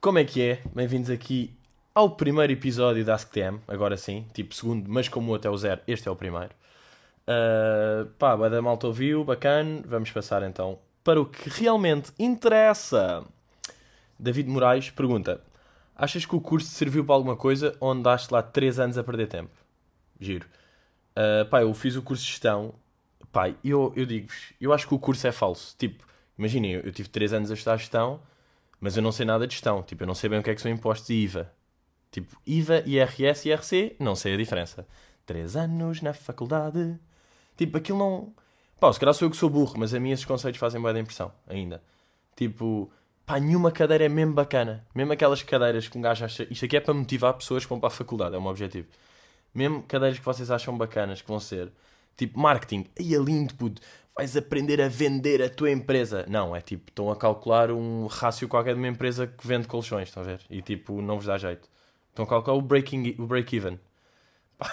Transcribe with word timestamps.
Como 0.00 0.18
é 0.18 0.24
que 0.24 0.40
é? 0.40 0.62
Bem-vindos 0.74 1.10
aqui 1.10 1.54
ao 1.94 2.08
primeiro 2.16 2.50
episódio 2.50 3.04
da 3.04 3.14
AskTM, 3.14 3.60
agora 3.68 3.98
sim, 3.98 4.24
tipo 4.32 4.54
segundo, 4.54 4.90
mas 4.90 5.10
como 5.10 5.28
o 5.28 5.32
outro 5.32 5.50
é 5.50 5.54
o 5.54 5.58
zero, 5.58 5.82
este 5.86 6.08
é 6.08 6.10
o 6.10 6.16
primeiro. 6.16 6.54
Uh, 7.28 8.06
pá, 8.18 8.32
a 8.32 8.48
da 8.48 8.62
malta 8.62 8.86
ouviu, 8.86 9.22
bacana, 9.22 9.82
vamos 9.84 10.10
passar 10.10 10.42
então 10.42 10.78
para 11.04 11.20
o 11.20 11.26
que 11.26 11.50
realmente 11.50 12.12
interessa. 12.18 13.22
David 14.18 14.48
Moraes 14.48 14.88
pergunta: 14.88 15.38
Achas 15.94 16.24
que 16.24 16.34
o 16.34 16.40
curso 16.40 16.68
serviu 16.68 17.04
para 17.04 17.14
alguma 17.14 17.36
coisa 17.36 17.76
ou 17.78 17.90
andaste 17.90 18.32
lá 18.32 18.42
3 18.42 18.80
anos 18.80 18.96
a 18.96 19.04
perder 19.04 19.26
tempo? 19.26 19.52
Giro. 20.18 20.46
Uh, 21.12 21.44
pá, 21.50 21.60
eu 21.60 21.74
fiz 21.74 21.94
o 21.94 22.02
curso 22.02 22.24
de 22.24 22.30
gestão. 22.30 22.72
Pá, 23.30 23.52
eu, 23.62 23.92
eu 23.94 24.06
digo-vos, 24.06 24.54
eu 24.58 24.72
acho 24.72 24.88
que 24.88 24.94
o 24.94 24.98
curso 24.98 25.26
é 25.26 25.32
falso. 25.32 25.76
Tipo, 25.78 26.06
imaginem, 26.38 26.72
eu, 26.72 26.80
eu 26.80 26.92
tive 26.92 27.10
3 27.10 27.34
anos 27.34 27.50
a 27.50 27.54
estudar 27.54 27.76
gestão, 27.76 28.18
mas 28.80 28.96
eu 28.96 29.02
não 29.02 29.12
sei 29.12 29.26
nada 29.26 29.46
de 29.46 29.52
gestão. 29.54 29.82
Tipo, 29.82 30.02
eu 30.02 30.06
não 30.06 30.14
sei 30.14 30.30
bem 30.30 30.38
o 30.38 30.42
que 30.42 30.50
é 30.50 30.54
que 30.54 30.62
são 30.62 30.70
impostos 30.70 31.10
e 31.10 31.14
IVA. 31.14 31.52
Tipo, 32.10 32.36
IVA, 32.46 32.82
IRS 32.86 33.48
e 33.48 33.52
IRC, 33.52 33.96
não 34.00 34.16
sei 34.16 34.34
a 34.34 34.36
diferença. 34.36 34.86
3 35.26 35.56
anos 35.56 36.02
na 36.02 36.12
faculdade. 36.12 36.98
Tipo, 37.56 37.76
aquilo 37.76 37.98
não. 37.98 38.34
Pá, 38.80 38.92
se 38.92 38.98
calhar 38.98 39.14
sou 39.14 39.26
eu 39.26 39.30
que 39.30 39.36
sou 39.36 39.50
burro, 39.50 39.74
mas 39.76 39.92
a 39.92 40.00
mim 40.00 40.10
esses 40.10 40.24
conceitos 40.24 40.58
fazem 40.58 40.80
boa 40.80 40.98
impressão 40.98 41.30
ainda. 41.46 41.82
Tipo, 42.34 42.90
pá, 43.26 43.38
nenhuma 43.38 43.70
cadeira 43.70 44.06
é 44.06 44.08
mesmo 44.08 44.32
bacana. 44.32 44.86
Mesmo 44.94 45.12
aquelas 45.12 45.42
cadeiras 45.42 45.86
que 45.86 45.98
um 45.98 46.00
gajo 46.00 46.24
acha. 46.24 46.46
Isto 46.50 46.64
aqui 46.64 46.76
é 46.78 46.80
para 46.80 46.94
motivar 46.94 47.34
pessoas 47.34 47.64
que 47.64 47.68
vão 47.68 47.78
para 47.78 47.88
a 47.88 47.90
faculdade, 47.90 48.34
é 48.34 48.40
meu 48.40 48.48
objetivo. 48.48 48.88
Mesmo 49.54 49.82
cadeiras 49.82 50.18
que 50.18 50.24
vocês 50.24 50.50
acham 50.50 50.76
bacanas, 50.76 51.20
que 51.20 51.28
vão 51.28 51.38
ser 51.38 51.70
tipo 52.16 52.38
marketing, 52.38 52.86
aí 52.98 53.14
é 53.14 53.18
lindo, 53.18 53.54
puto, 53.54 53.80
vais 54.20 54.36
aprender 54.36 54.82
a 54.82 54.88
vender 54.88 55.42
a 55.42 55.48
tua 55.48 55.70
empresa. 55.70 56.26
Não, 56.28 56.54
é 56.54 56.60
tipo, 56.60 56.90
estão 56.90 57.10
a 57.10 57.16
calcular 57.16 57.70
um 57.70 58.06
rácio 58.06 58.46
qualquer 58.46 58.74
de 58.74 58.78
uma 58.78 58.88
empresa 58.88 59.26
que 59.26 59.46
vende 59.46 59.66
colchões, 59.66 60.08
estão 60.08 60.22
a 60.22 60.26
ver? 60.26 60.40
E 60.50 60.60
tipo, 60.60 61.00
não 61.00 61.16
vos 61.16 61.24
dá 61.24 61.38
jeito. 61.38 61.66
Estão 62.10 62.26
a 62.26 62.28
calcular 62.28 62.58
o 62.58 62.60
break-even. 62.60 63.80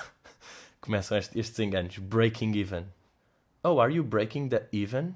Começam 0.81 1.17
estes, 1.17 1.57
enganos. 1.59 1.97
Breaking 1.97 2.57
even. 2.57 2.87
Oh, 3.63 3.79
are 3.79 3.93
you 3.93 4.03
breaking 4.03 4.49
the 4.49 4.67
even? 4.73 5.15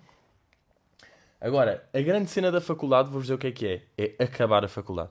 Agora, 1.42 1.86
a 1.94 2.00
grande 2.00 2.30
cena 2.30 2.50
da 2.52 2.62
faculdade, 2.62 3.10
vou-vos 3.10 3.24
dizer 3.24 3.34
o 3.34 3.38
que 3.38 3.48
é 3.48 3.52
que 3.52 3.68
é. 3.68 3.82
É 3.98 4.24
acabar 4.24 4.64
a 4.64 4.70
faculdade. 4.70 5.10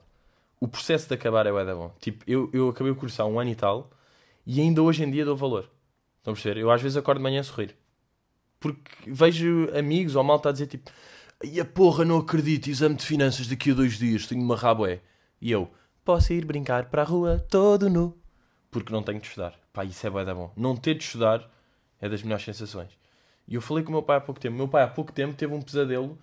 O 0.58 0.66
processo 0.66 1.06
de 1.06 1.14
acabar 1.14 1.46
é 1.46 1.52
o 1.52 1.62
da 1.64 1.74
bom. 1.74 1.94
Tipo, 2.00 2.24
eu, 2.26 2.48
eu 2.54 2.70
acabei 2.70 2.90
o 2.90 2.96
curso 2.96 3.20
há 3.20 3.26
um 3.26 3.38
ano 3.38 3.50
e 3.50 3.54
tal 3.54 3.90
e 4.46 4.60
ainda 4.60 4.82
hoje 4.82 5.04
em 5.04 5.10
dia 5.10 5.26
dou 5.26 5.36
valor. 5.36 5.68
Estão 6.18 6.32
a 6.32 6.34
perceber? 6.34 6.60
Eu 6.60 6.70
às 6.70 6.80
vezes 6.80 6.96
acordo 6.96 7.18
de 7.18 7.22
manhã 7.22 7.40
a 7.40 7.44
sorrir. 7.44 7.76
Porque 8.60 8.82
vejo 9.06 9.68
amigos 9.76 10.14
ou 10.14 10.22
malta 10.22 10.50
a 10.50 10.52
dizer 10.52 10.66
tipo 10.66 10.90
e 11.42 11.58
a 11.58 11.64
porra, 11.64 12.04
não 12.04 12.18
acredito, 12.18 12.68
exame 12.68 12.96
de 12.96 13.06
finanças 13.06 13.46
daqui 13.46 13.70
a 13.70 13.74
dois 13.74 13.98
dias, 13.98 14.26
tenho 14.26 14.42
uma 14.42 14.54
raboé. 14.54 15.00
E 15.40 15.50
eu, 15.50 15.70
posso 16.04 16.34
ir 16.34 16.44
brincar 16.44 16.90
para 16.90 17.00
a 17.00 17.04
rua 17.04 17.38
todo 17.38 17.88
nu. 17.88 18.14
Porque 18.70 18.92
não 18.92 19.02
tenho 19.02 19.20
de 19.20 19.26
estudar. 19.26 19.58
Pá, 19.72 19.82
isso 19.82 20.06
é 20.06 20.10
bué 20.10 20.22
da 20.22 20.34
bom. 20.34 20.52
Não 20.54 20.76
ter 20.76 20.94
de 20.94 21.02
estudar 21.02 21.50
é 21.98 22.10
das 22.10 22.22
melhores 22.22 22.44
sensações. 22.44 22.90
E 23.48 23.54
eu 23.54 23.62
falei 23.62 23.82
com 23.82 23.88
o 23.88 23.92
meu 23.92 24.02
pai 24.02 24.18
há 24.18 24.20
pouco 24.20 24.38
tempo. 24.38 24.54
Meu 24.54 24.68
pai 24.68 24.82
há 24.82 24.88
pouco 24.88 25.12
tempo 25.12 25.34
teve 25.34 25.54
um 25.54 25.62
pesadelo 25.62 26.18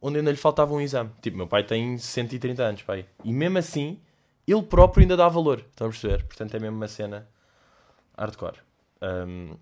onde 0.00 0.18
ainda 0.18 0.30
lhe 0.30 0.36
faltava 0.36 0.72
um 0.72 0.80
exame. 0.80 1.10
Tipo, 1.20 1.38
meu 1.38 1.48
pai 1.48 1.64
tem 1.64 1.98
130 1.98 2.62
anos, 2.62 2.82
pai. 2.82 3.06
E 3.24 3.32
mesmo 3.32 3.58
assim, 3.58 4.00
ele 4.46 4.62
próprio 4.62 5.02
ainda 5.02 5.16
dá 5.16 5.28
valor. 5.28 5.58
Estão 5.68 5.88
a 5.88 5.90
perceber? 5.90 6.24
Portanto, 6.24 6.54
é 6.54 6.60
mesmo 6.60 6.76
uma 6.76 6.88
cena 6.88 7.28
hardcore. 8.16 8.58
Um, 9.02 9.56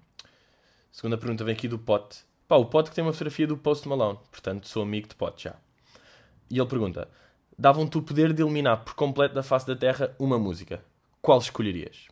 segunda 0.91 1.19
pergunta 1.19 1.44
vem 1.44 1.55
aqui 1.55 1.69
do 1.69 1.78
Pote. 1.78 2.25
Pá, 2.47 2.56
o 2.56 2.67
Pote 2.67 2.91
que 2.91 2.97
tem 2.97 3.05
uma 3.05 3.12
fotografia 3.12 3.47
do 3.47 3.56
Post 3.56 3.89
Malone. 3.89 4.19
Portanto, 4.31 4.69
sou 4.69 4.83
amigo 4.83 5.08
de 5.08 5.14
Pote 5.14 5.44
já. 5.44 5.56
E 6.50 6.58
ele 6.58 6.69
pergunta: 6.69 7.08
Davam-te 7.58 7.99
o 7.99 8.03
poder 8.03 8.32
de 8.32 8.43
eliminar 8.43 8.84
por 8.84 8.94
completo 8.94 9.34
da 9.34 9.43
face 9.43 9.66
da 9.66 9.75
Terra 9.75 10.15
uma 10.19 10.38
música. 10.38 10.82
Qual 11.21 11.38
escolherias? 11.38 12.06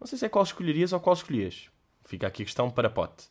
Não 0.00 0.06
sei 0.06 0.18
se 0.18 0.24
é 0.24 0.28
qual 0.28 0.44
escolherias 0.44 0.92
ou 0.92 1.00
qual 1.00 1.14
escolhias. 1.14 1.68
Fica 2.06 2.26
aqui 2.26 2.42
a 2.42 2.46
questão 2.46 2.70
para 2.70 2.88
pote. 2.88 3.26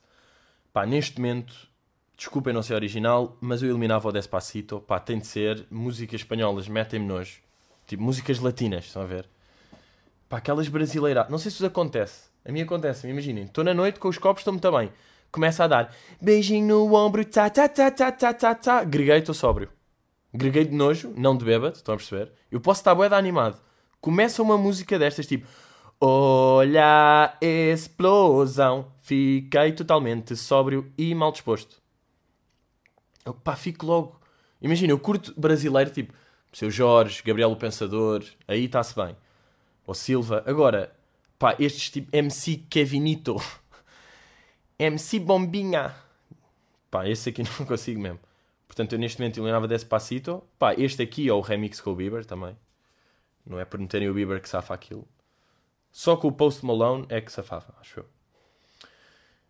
Pá, 0.72 0.86
neste 0.86 1.20
momento, 1.20 1.68
desculpem 2.16 2.54
não 2.54 2.62
ser 2.62 2.76
original, 2.76 3.36
mas 3.42 3.64
eu 3.64 3.70
eliminava 3.70 4.08
o 4.08 4.12
Despacito. 4.12 4.80
Pá, 4.82 5.00
tem 5.00 5.18
de 5.18 5.26
ser. 5.26 5.66
Músicas 5.72 6.22
espanholas 6.22 6.68
metem-me 6.68 7.08
nojo. 7.08 7.42
Tipo, 7.88 8.04
músicas 8.04 8.38
latinas, 8.40 8.86
estão 8.86 9.02
a 9.02 9.06
ver? 9.06 9.28
Pá, 10.30 10.38
aquelas 10.38 10.68
brasileiras. 10.68 11.30
Não 11.30 11.40
sei 11.40 11.50
se 11.50 11.58
vos 11.58 11.68
acontece. 11.68 12.30
A 12.48 12.52
mim 12.52 12.62
acontece, 12.62 13.08
imaginem. 13.08 13.44
Estou 13.44 13.64
na 13.64 13.74
noite 13.74 14.00
com 14.00 14.08
os 14.08 14.18
copos, 14.18 14.42
estou 14.42 14.54
muito 14.54 14.72
bem. 14.72 14.90
Começa 15.32 15.66
a 15.66 15.68
dar 15.68 15.96
beijinho 16.22 16.66
no 16.66 16.96
ombro, 16.96 17.26
tá, 17.26 17.50
tá, 17.50 17.68
tá, 17.68 17.92
tá, 17.92 18.12
tá, 18.12 18.34
tá, 18.34 18.56
tá. 18.56 18.84
Greguei, 18.86 19.18
estou 19.18 19.36
sóbrio. 19.36 19.70
Greguei 20.34 20.64
de 20.64 20.74
nojo, 20.74 21.14
não 21.18 21.36
de 21.36 21.44
bêbado, 21.44 21.76
estão 21.76 21.96
a 21.96 21.98
perceber? 21.98 22.32
Eu 22.50 22.62
posso 22.62 22.80
estar 22.80 22.96
bué 22.96 23.08
animado. 23.08 23.60
Começa 24.00 24.42
uma 24.42 24.58
música 24.58 24.98
destas, 24.98 25.28
tipo... 25.28 25.46
Olha 26.00 27.34
a 27.34 27.38
explosão. 27.42 28.94
Fiquei 29.02 29.72
totalmente 29.72 30.36
sóbrio 30.36 30.92
e 30.98 31.14
mal 31.16 31.32
disposto. 31.32 31.82
Eu, 33.26 33.34
pá, 33.34 33.56
fico 33.56 33.86
logo. 33.86 34.22
Imagina, 34.62 34.94
eu 34.94 35.00
curto 35.00 35.34
brasileiro, 35.36 35.90
tipo, 35.90 36.14
seu 36.54 36.70
Jorge, 36.70 37.24
Gabriel 37.26 37.52
o 37.52 37.56
Pensador, 37.56 38.24
aí 38.48 38.66
está-se 38.66 38.96
bem. 38.96 39.18
Ou 39.86 39.94
Silva. 39.94 40.44
Agora, 40.46 40.96
pá, 41.38 41.56
estes 41.60 41.90
tipo 41.90 42.16
MC 42.16 42.66
Kevinito, 42.70 43.36
MC 44.78 45.20
Bombinha. 45.20 45.96
Pá, 46.90 47.08
esse 47.08 47.30
aqui 47.30 47.44
não 47.60 47.66
consigo 47.66 48.00
mesmo. 48.00 48.20
Portanto, 48.68 48.94
eu 48.94 49.00
neste 49.00 49.20
momento 49.20 49.38
eliminava 49.38 49.68
Despacito. 49.68 50.44
Pá, 50.60 50.74
este 50.76 51.02
aqui 51.02 51.28
é 51.28 51.34
o 51.34 51.42
remix 51.42 51.82
com 51.82 51.92
o 51.92 51.96
Bieber 51.96 52.26
também. 52.26 52.56
Não 53.46 53.60
é 53.60 53.66
por 53.66 53.80
meterem 53.80 54.10
o 54.10 54.14
Bieber 54.14 54.42
que 54.42 54.50
safa 54.50 54.74
aquilo. 54.74 55.08
Só 55.92 56.16
com 56.16 56.28
o 56.28 56.32
Post 56.32 56.66
Malone 56.66 57.06
é 57.10 57.20
que 57.22 57.32
safava, 57.32 57.74
acho 57.80 58.02
eu. 58.02 58.06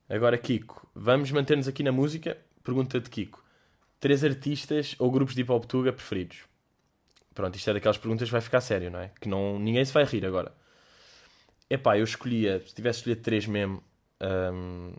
Agora, 0.09 0.37
Kiko, 0.37 0.87
vamos 0.95 1.31
manter-nos 1.31 1.67
aqui 1.67 1.83
na 1.83 1.91
música. 1.91 2.37
Pergunta 2.63 3.01
de 3.01 3.09
Kiko: 3.09 3.43
Três 3.99 4.23
artistas 4.23 4.95
ou 4.99 5.11
grupos 5.11 5.35
de 5.35 5.41
hip 5.41 5.51
hop 5.51 5.65
preferidos? 5.65 6.43
Pronto, 7.33 7.55
isto 7.55 7.69
é 7.69 7.73
daquelas 7.73 7.97
perguntas 7.97 8.27
que 8.27 8.31
vai 8.31 8.41
ficar 8.41 8.61
sério, 8.61 8.89
não 8.89 8.99
é? 8.99 9.11
Que 9.19 9.27
não, 9.27 9.59
ninguém 9.59 9.83
se 9.83 9.91
vai 9.91 10.05
rir 10.05 10.25
agora. 10.25 10.55
Epá, 11.69 11.97
eu 11.97 12.03
escolhia, 12.03 12.63
se 12.65 12.73
tivesse 12.73 12.99
escolhido 12.99 13.21
três 13.21 13.45
mesmo, 13.45 13.83
um, 14.21 14.93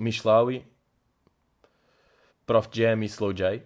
Mishlawi, 0.00 0.64
Prof 2.46 2.68
Jam 2.72 3.02
e 3.02 3.06
Slow 3.06 3.32
J. 3.34 3.62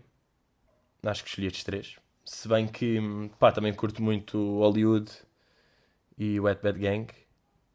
Acho 1.05 1.23
que 1.23 1.29
escolhi 1.29 1.47
estes 1.47 1.65
três. 1.65 1.97
Se 2.25 2.49
bem 2.49 2.67
que, 2.67 2.99
pá, 3.39 3.53
também 3.53 3.73
curto 3.73 4.03
muito 4.03 4.59
Hollywood 4.59 5.11
e 6.19 6.41
Wet 6.41 6.61
Bad 6.63 6.79
Gang. 6.79 7.07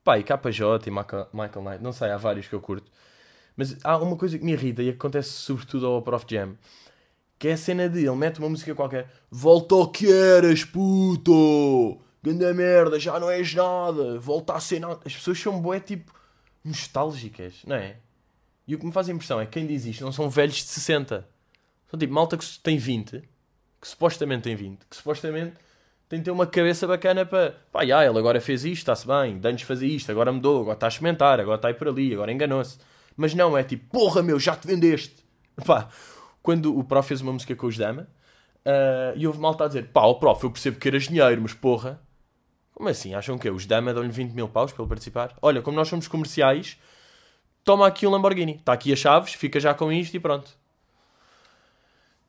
Pá, 0.04 0.18
e 0.20 0.24
KJ 0.24 0.88
e 0.88 0.92
Michael 0.92 1.64
Knight, 1.64 1.84
não 1.84 1.92
sei, 1.94 2.10
há 2.10 2.18
vários 2.18 2.48
que 2.48 2.56
eu 2.56 2.62
curto. 2.62 2.92
Mas 3.56 3.78
há 3.84 3.98
uma 3.98 4.18
coisa 4.18 4.38
que 4.38 4.46
me 4.46 4.52
irrita 4.52 4.84
e 4.84 4.90
acontece 4.90 5.30
sobretudo 5.30 5.88
ao 5.88 6.02
Prof 6.02 6.26
Jam. 6.30 6.58
Que 7.40 7.50
é 7.50 7.54
a 7.54 7.58
cena 7.58 7.90
de 7.90 8.00
ele 8.00 8.16
mete 8.16 8.40
uma 8.40 8.50
música 8.50 8.76
qualquer. 8.76 9.10
Volta 9.32 9.76
ao 9.76 9.92
que 9.92 10.12
eras, 10.12 10.64
puto! 10.66 12.02
Ganda 12.22 12.54
merda, 12.54 13.00
já 13.00 13.20
não 13.20 13.30
és 13.30 13.54
nada. 13.54 14.20
Volta 14.20 14.54
a 14.54 14.60
ser 14.60 14.80
nada. 14.80 15.00
As 15.06 15.16
pessoas 15.16 15.40
são 15.40 15.62
boé 15.62 15.80
tipo 15.80 16.14
nostálgicas, 16.64 17.62
não 17.66 17.76
é? 17.76 17.98
E 18.68 18.76
o 18.76 18.80
que 18.80 18.86
me 18.86 18.92
faz 18.92 19.08
impressão 19.08 19.40
é 19.40 19.46
que 19.46 19.54
quem 19.54 19.66
diz 19.66 19.86
isto 19.86 20.04
não 20.04 20.12
são 20.12 20.30
velhos 20.30 20.56
de 20.56 20.64
60. 20.64 21.28
São 21.90 22.00
tipo 22.00 22.14
malta 22.14 22.38
que 22.38 22.46
tem 22.60 22.78
20, 22.78 23.24
que 23.82 23.88
supostamente 23.88 24.44
tem 24.44 24.56
20, 24.56 24.86
que 24.90 24.96
supostamente 24.96 25.56
tem 26.10 26.20
de 26.20 26.26
ter 26.26 26.32
uma 26.32 26.48
cabeça 26.48 26.86
bacana 26.88 27.26
para. 27.26 27.56
Pá, 27.72 27.86
já, 27.86 28.06
ele 28.06 28.18
agora 28.18 28.40
fez 28.42 28.66
isto, 28.66 28.80
está-se 28.80 29.08
bem. 29.08 29.40
Antes 29.44 29.66
fazia 29.66 29.88
isto, 29.88 30.12
agora 30.12 30.32
mudou, 30.32 30.62
agora 30.62 30.76
está 30.76 30.88
a 30.88 30.90
experimentar, 30.90 31.40
agora 31.40 31.58
está 31.58 31.68
aí 31.68 31.74
por 31.74 31.88
ali, 31.88 32.14
agora 32.14 32.32
enganou-se. 32.32 32.78
Mas 33.16 33.34
não, 33.34 33.58
é 33.58 33.64
tipo, 33.64 33.90
porra 33.90 34.22
meu, 34.22 34.40
já 34.40 34.56
te 34.56 34.68
vendeste. 34.68 35.26
Pá, 35.66 35.90
quando 36.42 36.78
o 36.78 36.84
prof 36.84 37.08
fez 37.08 37.22
uma 37.22 37.34
música 37.34 37.56
com 37.56 37.68
os 37.68 37.78
Dama, 37.78 38.04
uh, 38.66 39.18
e 39.18 39.26
houve 39.26 39.40
malta 39.40 39.66
a 39.66 39.68
dizer, 39.68 39.88
pá, 39.90 40.06
o 40.06 40.16
prof, 40.16 40.44
eu 40.44 40.52
percebo 40.52 40.78
que 40.78 40.88
eras 40.88 41.04
dinheiro, 41.04 41.42
mas 41.42 41.54
porra. 41.54 42.00
Como 42.78 42.90
assim? 42.90 43.16
Acham 43.16 43.40
que 43.40 43.50
Os 43.50 43.66
Dama 43.66 43.92
dão-lhe 43.92 44.12
20 44.12 44.34
mil 44.34 44.48
paus 44.48 44.72
para 44.72 44.84
ele 44.84 44.90
participar? 44.90 45.36
Olha, 45.42 45.64
como 45.64 45.76
nós 45.76 45.88
somos 45.88 46.08
comerciais, 46.08 46.78
toma 47.64 47.88
aqui 47.88 48.06
um 48.06 48.12
Lamborghini. 48.12 48.58
Está 48.58 48.74
aqui 48.74 48.94
as 48.94 49.00
chaves, 49.00 49.34
fica 49.34 49.60
já 49.60 49.74
com 49.74 49.92
isto 49.92 50.14
e 50.16 50.20
pronto. 50.20 50.56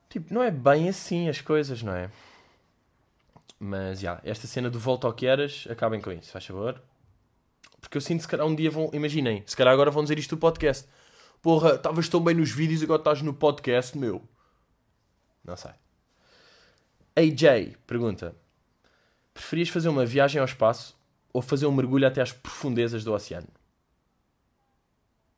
Tipo, 0.09 0.33
não 0.33 0.43
é 0.43 0.51
bem 0.51 0.89
assim 0.89 1.29
as 1.29 1.43
coisas, 1.43 1.83
não 1.83 1.95
é? 1.95 2.11
Mas, 3.61 4.01
já, 4.01 4.23
esta 4.25 4.47
cena 4.47 4.71
do 4.71 4.81
volta 4.81 5.07
ao 5.07 5.13
que 5.13 5.27
eras, 5.27 5.67
acabem 5.69 6.01
com 6.01 6.11
isso, 6.11 6.33
faz 6.33 6.47
favor. 6.47 6.81
Porque 7.79 7.99
eu 7.99 8.01
sinto 8.01 8.23
se 8.23 8.29
calhar 8.29 8.47
um 8.47 8.55
dia 8.55 8.71
vão... 8.71 8.89
Imaginem, 8.95 9.43
se 9.45 9.55
calhar 9.55 9.75
agora 9.75 9.91
vão 9.91 10.03
dizer 10.03 10.19
isto 10.19 10.35
do 10.35 10.41
podcast. 10.41 10.89
Porra, 11.43 11.75
estavas 11.75 12.09
tão 12.09 12.25
bem 12.25 12.35
nos 12.35 12.51
vídeos, 12.51 12.83
agora 12.83 13.03
estás 13.03 13.21
no 13.21 13.35
podcast, 13.35 13.99
meu. 13.99 14.27
Não 15.45 15.59
sei. 15.59 15.73
AJ 17.15 17.77
pergunta: 17.87 18.35
Preferias 19.39 19.69
fazer 19.69 19.89
uma 19.89 20.05
viagem 20.05 20.41
ao 20.41 20.45
espaço 20.45 20.97
ou 21.33 21.41
fazer 21.41 21.65
um 21.65 21.71
mergulho 21.71 22.05
até 22.05 22.21
às 22.21 22.33
profundezas 22.33 23.05
do 23.05 23.15
oceano? 23.15 23.47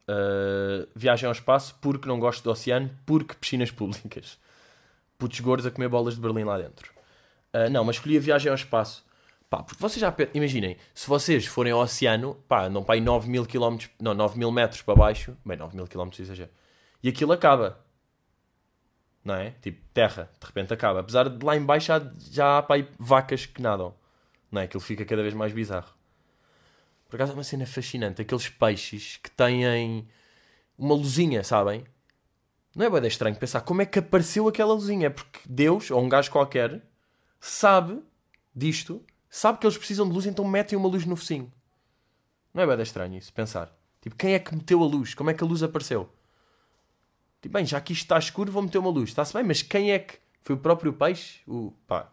Uh, 0.08 0.88
viagem 0.96 1.26
ao 1.26 1.32
espaço 1.32 1.76
porque 1.82 2.08
não 2.08 2.18
gosto 2.18 2.42
do 2.42 2.50
oceano, 2.50 2.90
porque 3.04 3.34
piscinas 3.34 3.70
públicas. 3.70 4.38
Putos 5.18 5.38
gordos 5.40 5.66
a 5.66 5.70
comer 5.70 5.90
bolas 5.90 6.14
de 6.14 6.20
Berlim 6.22 6.44
lá 6.44 6.56
dentro. 6.56 6.90
Uh, 7.54 7.68
não, 7.70 7.84
mas 7.84 7.96
escolhi 7.96 8.16
a 8.16 8.20
viagem 8.20 8.48
ao 8.48 8.54
espaço. 8.54 9.04
Pá, 9.50 9.62
porque 9.62 9.82
vocês 9.82 10.00
já 10.00 10.14
imaginem, 10.32 10.78
se 10.94 11.06
vocês 11.06 11.44
forem 11.44 11.72
ao 11.74 11.80
oceano, 11.80 12.36
pá, 12.48 12.64
andam 12.64 12.82
para 12.82 12.94
aí 12.94 13.02
9 13.02 13.28
mil 13.28 13.44
quilómetros, 13.44 13.90
não, 14.00 14.14
9 14.14 14.38
mil 14.38 14.50
metros 14.50 14.80
para 14.80 14.94
baixo, 14.94 15.36
bem, 15.44 15.58
9 15.58 15.76
mil 15.76 15.86
exagero, 16.18 16.50
e 17.02 17.10
aquilo 17.10 17.32
acaba. 17.32 17.78
Não 19.24 19.34
é? 19.34 19.50
Tipo, 19.62 19.80
terra, 19.92 20.30
de 20.40 20.46
repente 20.46 20.72
acaba. 20.72 21.00
Apesar 21.00 21.28
de 21.28 21.44
lá 21.44 21.56
em 21.56 21.64
baixo 21.64 21.88
já, 21.88 22.12
já 22.30 22.58
há 22.58 22.72
aí 22.72 22.88
vacas 22.98 23.46
que 23.46 23.60
nadam. 23.60 23.94
Não 24.50 24.60
é? 24.60 24.64
Aquilo 24.64 24.80
fica 24.80 25.04
cada 25.04 25.22
vez 25.22 25.34
mais 25.34 25.52
bizarro. 25.52 25.92
Por 27.08 27.16
acaso 27.16 27.32
é 27.32 27.34
uma 27.34 27.44
cena 27.44 27.66
fascinante. 27.66 28.22
Aqueles 28.22 28.48
peixes 28.48 29.18
que 29.18 29.30
têm 29.30 30.08
uma 30.78 30.94
luzinha, 30.94 31.44
sabem? 31.44 31.84
Não 32.74 32.86
é 32.86 32.90
bem 32.90 33.06
estranho 33.06 33.36
pensar 33.36 33.60
como 33.62 33.82
é 33.82 33.86
que 33.86 33.98
apareceu 33.98 34.48
aquela 34.48 34.72
luzinha. 34.72 35.08
É 35.08 35.10
porque 35.10 35.40
Deus, 35.44 35.90
ou 35.90 36.00
um 36.00 36.08
gajo 36.08 36.30
qualquer, 36.30 36.80
sabe 37.38 38.02
disto, 38.54 39.04
sabe 39.28 39.58
que 39.58 39.66
eles 39.66 39.76
precisam 39.76 40.06
de 40.06 40.14
luz, 40.14 40.24
então 40.24 40.44
metem 40.44 40.78
uma 40.78 40.88
luz 40.88 41.04
no 41.04 41.16
focinho. 41.16 41.52
Não 42.54 42.62
é 42.62 42.66
bem 42.66 42.82
estranho 42.82 43.16
isso, 43.16 43.32
pensar. 43.32 43.72
Tipo, 44.00 44.16
quem 44.16 44.34
é 44.34 44.38
que 44.38 44.54
meteu 44.54 44.82
a 44.82 44.86
luz? 44.86 45.14
Como 45.14 45.30
é 45.30 45.34
que 45.34 45.42
a 45.44 45.46
luz 45.46 45.62
apareceu? 45.62 46.10
Tipo, 47.40 47.54
bem, 47.54 47.64
já 47.64 47.80
que 47.80 47.92
isto 47.92 48.02
está 48.02 48.18
escuro, 48.18 48.52
vou 48.52 48.62
meter 48.62 48.78
uma 48.78 48.90
luz. 48.90 49.10
Está-se 49.10 49.32
bem, 49.32 49.42
mas 49.42 49.62
quem 49.62 49.92
é 49.92 49.98
que... 49.98 50.18
Foi 50.42 50.56
o 50.56 50.58
próprio 50.58 50.92
peixe? 50.92 51.40
O... 51.46 51.72
Pá. 51.86 52.08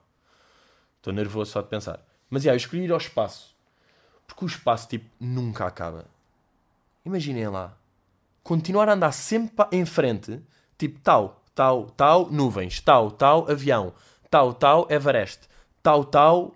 Estou 0.98 1.14
nervoso 1.14 1.52
só 1.52 1.62
de 1.62 1.70
pensar. 1.70 2.06
Mas, 2.30 2.44
já, 2.44 2.52
eu 2.52 2.58
escolhi 2.58 2.84
ir 2.84 2.92
ao 2.92 2.98
espaço. 2.98 3.56
Porque 4.26 4.44
o 4.44 4.48
espaço, 4.48 4.88
tipo, 4.90 5.10
nunca 5.20 5.66
acaba. 5.66 6.06
Imaginem 7.06 7.48
lá. 7.48 7.78
Continuar 8.44 8.90
a 8.90 8.94
andar 8.94 9.14
sempre 9.14 9.66
em 9.72 9.86
frente. 9.86 10.42
Tipo, 10.78 11.00
tal, 11.00 11.42
tal, 11.56 11.90
tal, 11.92 12.30
nuvens. 12.30 12.82
Tal, 12.82 13.12
tal, 13.12 13.50
avião. 13.50 13.94
Tal, 14.30 14.54
tal, 14.54 14.88
Everest. 14.92 15.48
Tal, 15.82 16.04
tal, 16.04 16.54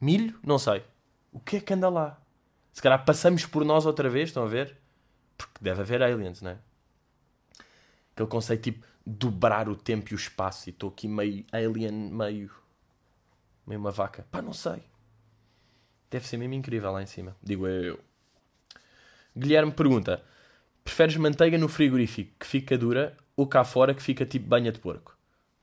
milho? 0.00 0.38
Não 0.42 0.58
sei. 0.58 0.82
O 1.30 1.38
que 1.38 1.56
é 1.56 1.60
que 1.60 1.74
anda 1.74 1.88
lá? 1.88 2.18
Se 2.72 2.80
calhar 2.80 3.04
passamos 3.04 3.44
por 3.44 3.64
nós 3.64 3.84
outra 3.84 4.08
vez, 4.08 4.30
estão 4.30 4.44
a 4.44 4.48
ver? 4.48 4.76
Porque 5.36 5.58
deve 5.60 5.82
haver 5.82 6.02
aliens, 6.02 6.40
não 6.40 6.52
é? 6.52 6.58
Aquele 8.20 8.28
conceito 8.28 8.62
tipo 8.64 8.86
dobrar 9.06 9.66
o 9.66 9.74
tempo 9.74 10.10
e 10.10 10.14
o 10.14 10.16
espaço 10.16 10.68
e 10.68 10.72
estou 10.72 10.90
aqui 10.90 11.08
meio 11.08 11.42
alien, 11.50 11.90
meio. 11.90 12.50
meio 13.66 13.80
uma 13.80 13.90
vaca. 13.90 14.26
Pá, 14.30 14.42
não 14.42 14.52
sei. 14.52 14.82
Deve 16.10 16.26
ser 16.26 16.36
mesmo 16.36 16.52
incrível 16.52 16.92
lá 16.92 17.02
em 17.02 17.06
cima. 17.06 17.34
Digo 17.42 17.66
eu. 17.66 17.98
Guilherme 19.34 19.72
pergunta: 19.72 20.22
preferes 20.84 21.16
manteiga 21.16 21.56
no 21.56 21.66
frigorífico 21.66 22.32
que 22.38 22.46
fica 22.46 22.76
dura 22.76 23.16
ou 23.34 23.46
cá 23.46 23.64
fora 23.64 23.94
que 23.94 24.02
fica 24.02 24.26
tipo 24.26 24.46
banha 24.46 24.70
de 24.70 24.80
porco? 24.80 25.16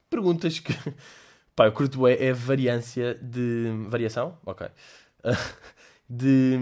Perguntas 0.09 0.57
que. 0.57 0.73
Pá, 1.55 1.67
eu 1.67 1.71
curto 1.71 2.07
é, 2.07 2.13
é 2.25 2.33
variância 2.33 3.13
de. 3.21 3.85
Variação? 3.87 4.35
Ok. 4.43 4.67
de. 6.09 6.57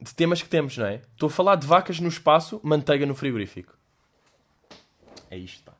de 0.00 0.14
temas 0.14 0.40
que 0.40 0.48
temos, 0.48 0.78
não 0.78 0.86
é? 0.86 1.02
Estou 1.12 1.26
a 1.26 1.30
falar 1.30 1.56
de 1.56 1.66
vacas 1.66 2.00
no 2.00 2.08
espaço, 2.08 2.58
manteiga 2.64 3.04
no 3.04 3.14
frigorífico. 3.14 3.77
É 5.30 5.36
isto, 5.36 5.62
pá. 5.64 5.72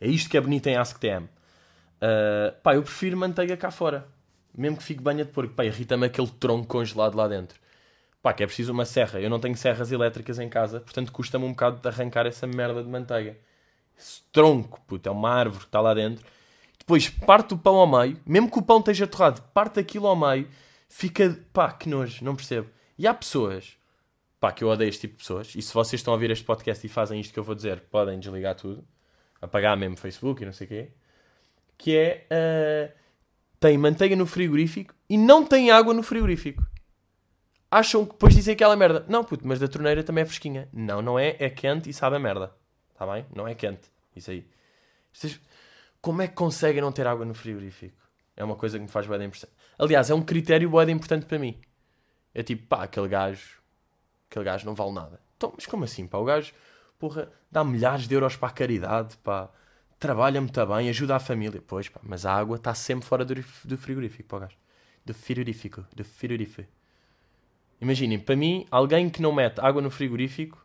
É 0.00 0.08
isto 0.08 0.28
que 0.28 0.36
é 0.36 0.40
bonito 0.40 0.66
em 0.66 0.76
AskTM. 0.76 1.24
Uh, 1.24 2.60
pá, 2.62 2.74
eu 2.74 2.82
prefiro 2.82 3.16
manteiga 3.16 3.56
cá 3.56 3.70
fora. 3.70 4.06
Mesmo 4.56 4.76
que 4.76 4.82
fique 4.82 5.02
banha 5.02 5.24
de 5.24 5.30
porco. 5.30 5.54
Pá, 5.54 5.64
irrita-me 5.64 6.06
aquele 6.06 6.28
tronco 6.28 6.66
congelado 6.66 7.14
lá 7.14 7.28
dentro. 7.28 7.60
Pá, 8.20 8.32
que 8.32 8.42
é 8.42 8.46
preciso 8.46 8.72
uma 8.72 8.84
serra. 8.84 9.20
Eu 9.20 9.30
não 9.30 9.40
tenho 9.40 9.56
serras 9.56 9.90
elétricas 9.90 10.38
em 10.38 10.48
casa, 10.48 10.80
portanto 10.80 11.10
custa-me 11.12 11.44
um 11.44 11.50
bocado 11.50 11.80
de 11.80 11.88
arrancar 11.88 12.26
essa 12.26 12.46
merda 12.46 12.82
de 12.82 12.88
manteiga. 12.88 13.36
Esse 13.98 14.22
tronco, 14.32 14.80
puto, 14.86 15.08
é 15.08 15.12
uma 15.12 15.30
árvore 15.30 15.60
que 15.60 15.68
está 15.68 15.80
lá 15.80 15.94
dentro. 15.94 16.24
Depois 16.78 17.08
parte 17.08 17.54
o 17.54 17.58
pão 17.58 17.76
ao 17.76 17.86
meio, 17.86 18.20
mesmo 18.26 18.50
que 18.50 18.58
o 18.58 18.62
pão 18.62 18.78
esteja 18.78 19.06
torrado, 19.06 19.40
parte 19.54 19.78
aquilo 19.78 20.06
ao 20.06 20.16
meio, 20.16 20.48
fica, 20.88 21.38
pá, 21.52 21.70
que 21.72 21.88
nojo, 21.88 22.24
não 22.24 22.34
percebo. 22.34 22.68
E 22.98 23.06
há 23.06 23.14
pessoas, 23.14 23.76
pá, 24.42 24.50
que 24.50 24.64
eu 24.64 24.68
odeio 24.68 24.88
este 24.88 25.02
tipo 25.02 25.12
de 25.12 25.18
pessoas, 25.18 25.54
e 25.54 25.62
se 25.62 25.72
vocês 25.72 26.00
estão 26.00 26.12
a 26.12 26.16
ouvir 26.16 26.32
este 26.32 26.44
podcast 26.44 26.84
e 26.84 26.90
fazem 26.90 27.20
isto 27.20 27.32
que 27.32 27.38
eu 27.38 27.44
vou 27.44 27.54
dizer, 27.54 27.78
podem 27.82 28.18
desligar 28.18 28.56
tudo, 28.56 28.84
apagar 29.40 29.76
mesmo 29.76 29.96
Facebook 29.96 30.42
e 30.42 30.46
não 30.46 30.52
sei 30.52 30.66
o 30.66 30.68
quê, 30.68 30.90
que 31.78 31.96
é, 31.96 32.26
uh, 32.26 32.92
tem 33.60 33.78
manteiga 33.78 34.16
no 34.16 34.26
frigorífico 34.26 34.92
e 35.08 35.16
não 35.16 35.46
tem 35.46 35.70
água 35.70 35.94
no 35.94 36.02
frigorífico. 36.02 36.66
Acham 37.70 38.04
que 38.04 38.14
depois 38.14 38.34
dizem 38.34 38.54
aquela 38.54 38.74
merda. 38.74 39.06
Não, 39.08 39.22
puto, 39.22 39.46
mas 39.46 39.60
da 39.60 39.68
torneira 39.68 40.02
também 40.02 40.22
é 40.22 40.24
fresquinha. 40.26 40.68
Não, 40.72 41.00
não 41.00 41.16
é, 41.16 41.36
é 41.38 41.48
quente 41.48 41.88
e 41.88 41.92
sabe 41.92 42.16
a 42.16 42.18
merda. 42.18 42.52
Está 42.92 43.06
bem? 43.06 43.24
Não 43.32 43.46
é 43.46 43.54
quente. 43.54 43.88
Isso 44.16 44.32
aí. 44.32 44.44
Como 46.00 46.20
é 46.20 46.26
que 46.26 46.34
conseguem 46.34 46.82
não 46.82 46.90
ter 46.90 47.06
água 47.06 47.24
no 47.24 47.32
frigorífico? 47.32 47.96
É 48.36 48.42
uma 48.42 48.56
coisa 48.56 48.76
que 48.76 48.82
me 48.82 48.90
faz 48.90 49.06
bem 49.06 49.22
importante. 49.22 49.52
Aliás, 49.78 50.10
é 50.10 50.14
um 50.14 50.22
critério 50.22 50.68
bem 50.68 50.90
importante 50.90 51.26
para 51.26 51.38
mim. 51.38 51.60
É 52.34 52.42
tipo, 52.42 52.66
pá, 52.66 52.82
aquele 52.82 53.08
gajo, 53.08 53.61
aquele 54.32 54.44
gajo 54.46 54.64
não 54.64 54.74
vale 54.74 54.92
nada. 54.92 55.20
Então, 55.36 55.52
mas 55.54 55.66
como 55.66 55.84
assim, 55.84 56.06
pá? 56.06 56.16
O 56.16 56.24
gajo, 56.24 56.54
porra, 56.98 57.30
dá 57.50 57.62
milhares 57.62 58.08
de 58.08 58.14
euros 58.14 58.34
para 58.34 58.48
a 58.48 58.52
caridade, 58.52 59.16
pá, 59.18 59.50
trabalha 59.98 60.40
muito 60.40 60.66
bem, 60.66 60.88
ajuda 60.88 61.16
a 61.16 61.20
família. 61.20 61.62
Pois, 61.66 61.88
pá, 61.88 62.00
mas 62.02 62.24
a 62.24 62.34
água 62.34 62.56
está 62.56 62.74
sempre 62.74 63.06
fora 63.06 63.24
do, 63.24 63.34
do 63.34 63.76
frigorífico, 63.76 64.28
pá, 64.28 64.36
o 64.38 64.40
gajo. 64.40 64.56
Do 65.04 65.12
frigorífico, 65.12 65.84
do 65.94 66.04
frigorífico. 66.04 66.70
Imaginem, 67.80 68.18
para 68.18 68.36
mim, 68.36 68.66
alguém 68.70 69.10
que 69.10 69.20
não 69.20 69.32
mete 69.32 69.60
água 69.60 69.82
no 69.82 69.90
frigorífico 69.90 70.64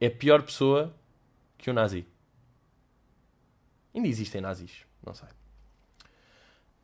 é 0.00 0.06
a 0.06 0.10
pior 0.10 0.42
pessoa 0.42 0.94
que 1.56 1.70
um 1.70 1.74
nazi. 1.74 2.06
Ainda 3.94 4.06
existem 4.06 4.40
nazis, 4.40 4.84
não 5.04 5.14
sei. 5.14 5.28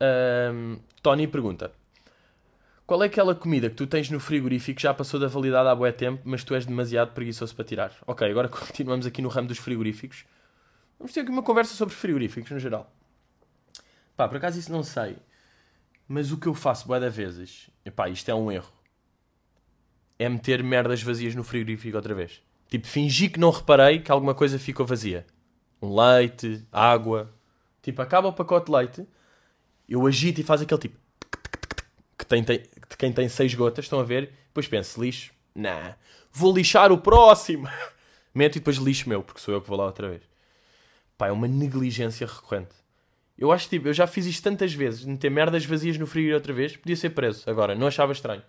Um, 0.01 0.79
Tony 1.01 1.27
pergunta: 1.27 1.71
Qual 2.85 3.01
é 3.01 3.07
aquela 3.07 3.33
comida 3.33 3.67
que 3.67 3.75
tu 3.75 3.87
tens 3.87 4.11
no 4.11 4.19
frigorífico 4.19 4.75
que 4.75 4.83
já 4.83 4.93
passou 4.93 5.19
da 5.19 5.27
validade 5.27 5.67
há 5.67 5.73
bué 5.73 5.91
tempo, 5.91 6.21
mas 6.23 6.43
tu 6.43 6.53
és 6.53 6.67
demasiado 6.67 7.13
preguiçoso 7.13 7.55
para 7.55 7.65
tirar? 7.65 7.91
Ok, 8.05 8.29
agora 8.29 8.47
continuamos 8.49 9.07
aqui 9.07 9.23
no 9.23 9.29
ramo 9.29 9.47
dos 9.47 9.57
frigoríficos. 9.57 10.23
Vamos 10.99 11.11
ter 11.11 11.21
aqui 11.21 11.31
uma 11.31 11.41
conversa 11.41 11.73
sobre 11.73 11.95
frigoríficos 11.95 12.51
no 12.51 12.59
geral. 12.59 12.93
Pá, 14.15 14.27
por 14.27 14.37
acaso 14.37 14.59
isso 14.59 14.71
não 14.71 14.83
sei. 14.83 15.17
Mas 16.07 16.31
o 16.31 16.37
que 16.37 16.45
eu 16.45 16.53
faço 16.53 16.87
bué 16.87 16.99
da 16.99 17.09
vezes, 17.09 17.71
pá, 17.95 18.07
isto 18.07 18.29
é 18.29 18.35
um 18.35 18.51
erro. 18.51 18.71
É 20.19 20.29
meter 20.29 20.63
merdas 20.63 21.01
vazias 21.01 21.33
no 21.33 21.43
frigorífico 21.43 21.97
outra 21.97 22.13
vez. 22.13 22.39
Tipo, 22.69 22.85
fingir 22.85 23.31
que 23.31 23.39
não 23.39 23.49
reparei 23.49 23.99
que 23.99 24.11
alguma 24.11 24.35
coisa 24.35 24.59
ficou 24.59 24.85
vazia 24.85 25.25
um 25.81 25.95
leite, 25.95 26.63
água. 26.71 27.33
Tipo, 27.81 28.03
acaba 28.03 28.27
o 28.27 28.33
pacote 28.33 28.67
de 28.67 28.71
leite, 28.71 29.07
eu 29.89 30.05
agito 30.05 30.39
e 30.39 30.43
faz 30.43 30.61
aquele 30.61 30.81
tipo 30.81 31.05
que 32.17 32.29
tem, 32.29 32.43
tem, 32.43 32.63
de 32.95 32.97
quem 32.97 33.11
tem 33.11 33.27
seis 33.27 33.53
gotas, 33.53 33.85
estão 33.85 33.99
a 33.99 34.03
ver? 34.03 34.31
Depois 34.47 34.67
penso, 34.67 35.01
lixo, 35.01 35.33
nah, 35.53 35.95
vou 36.31 36.55
lixar 36.55 36.91
o 36.91 36.97
próximo. 36.97 37.67
Meto 38.33 38.55
e 38.55 38.59
depois 38.59 38.77
lixo 38.77 39.07
meu, 39.07 39.21
porque 39.21 39.39
sou 39.39 39.53
eu 39.53 39.61
que 39.61 39.67
vou 39.67 39.77
lá 39.77 39.85
outra 39.85 40.09
vez. 40.09 40.23
Pá, 41.17 41.27
é 41.27 41.31
uma 41.31 41.47
negligência 41.47 42.25
recorrente. 42.25 42.75
Eu 43.37 43.51
acho 43.51 43.67
tipo, 43.67 43.87
eu 43.87 43.93
já 43.93 44.07
fiz 44.07 44.25
isto 44.25 44.43
tantas 44.43 44.73
vezes, 44.73 45.03
meter 45.03 45.29
merdas 45.29 45.65
vazias 45.65 45.97
no 45.97 46.07
frigorífico 46.07 46.37
outra 46.37 46.53
vez, 46.53 46.77
podia 46.77 46.95
ser 46.95 47.09
preso. 47.09 47.49
Agora, 47.49 47.75
não 47.75 47.87
achava 47.87 48.13
estranho. 48.13 48.43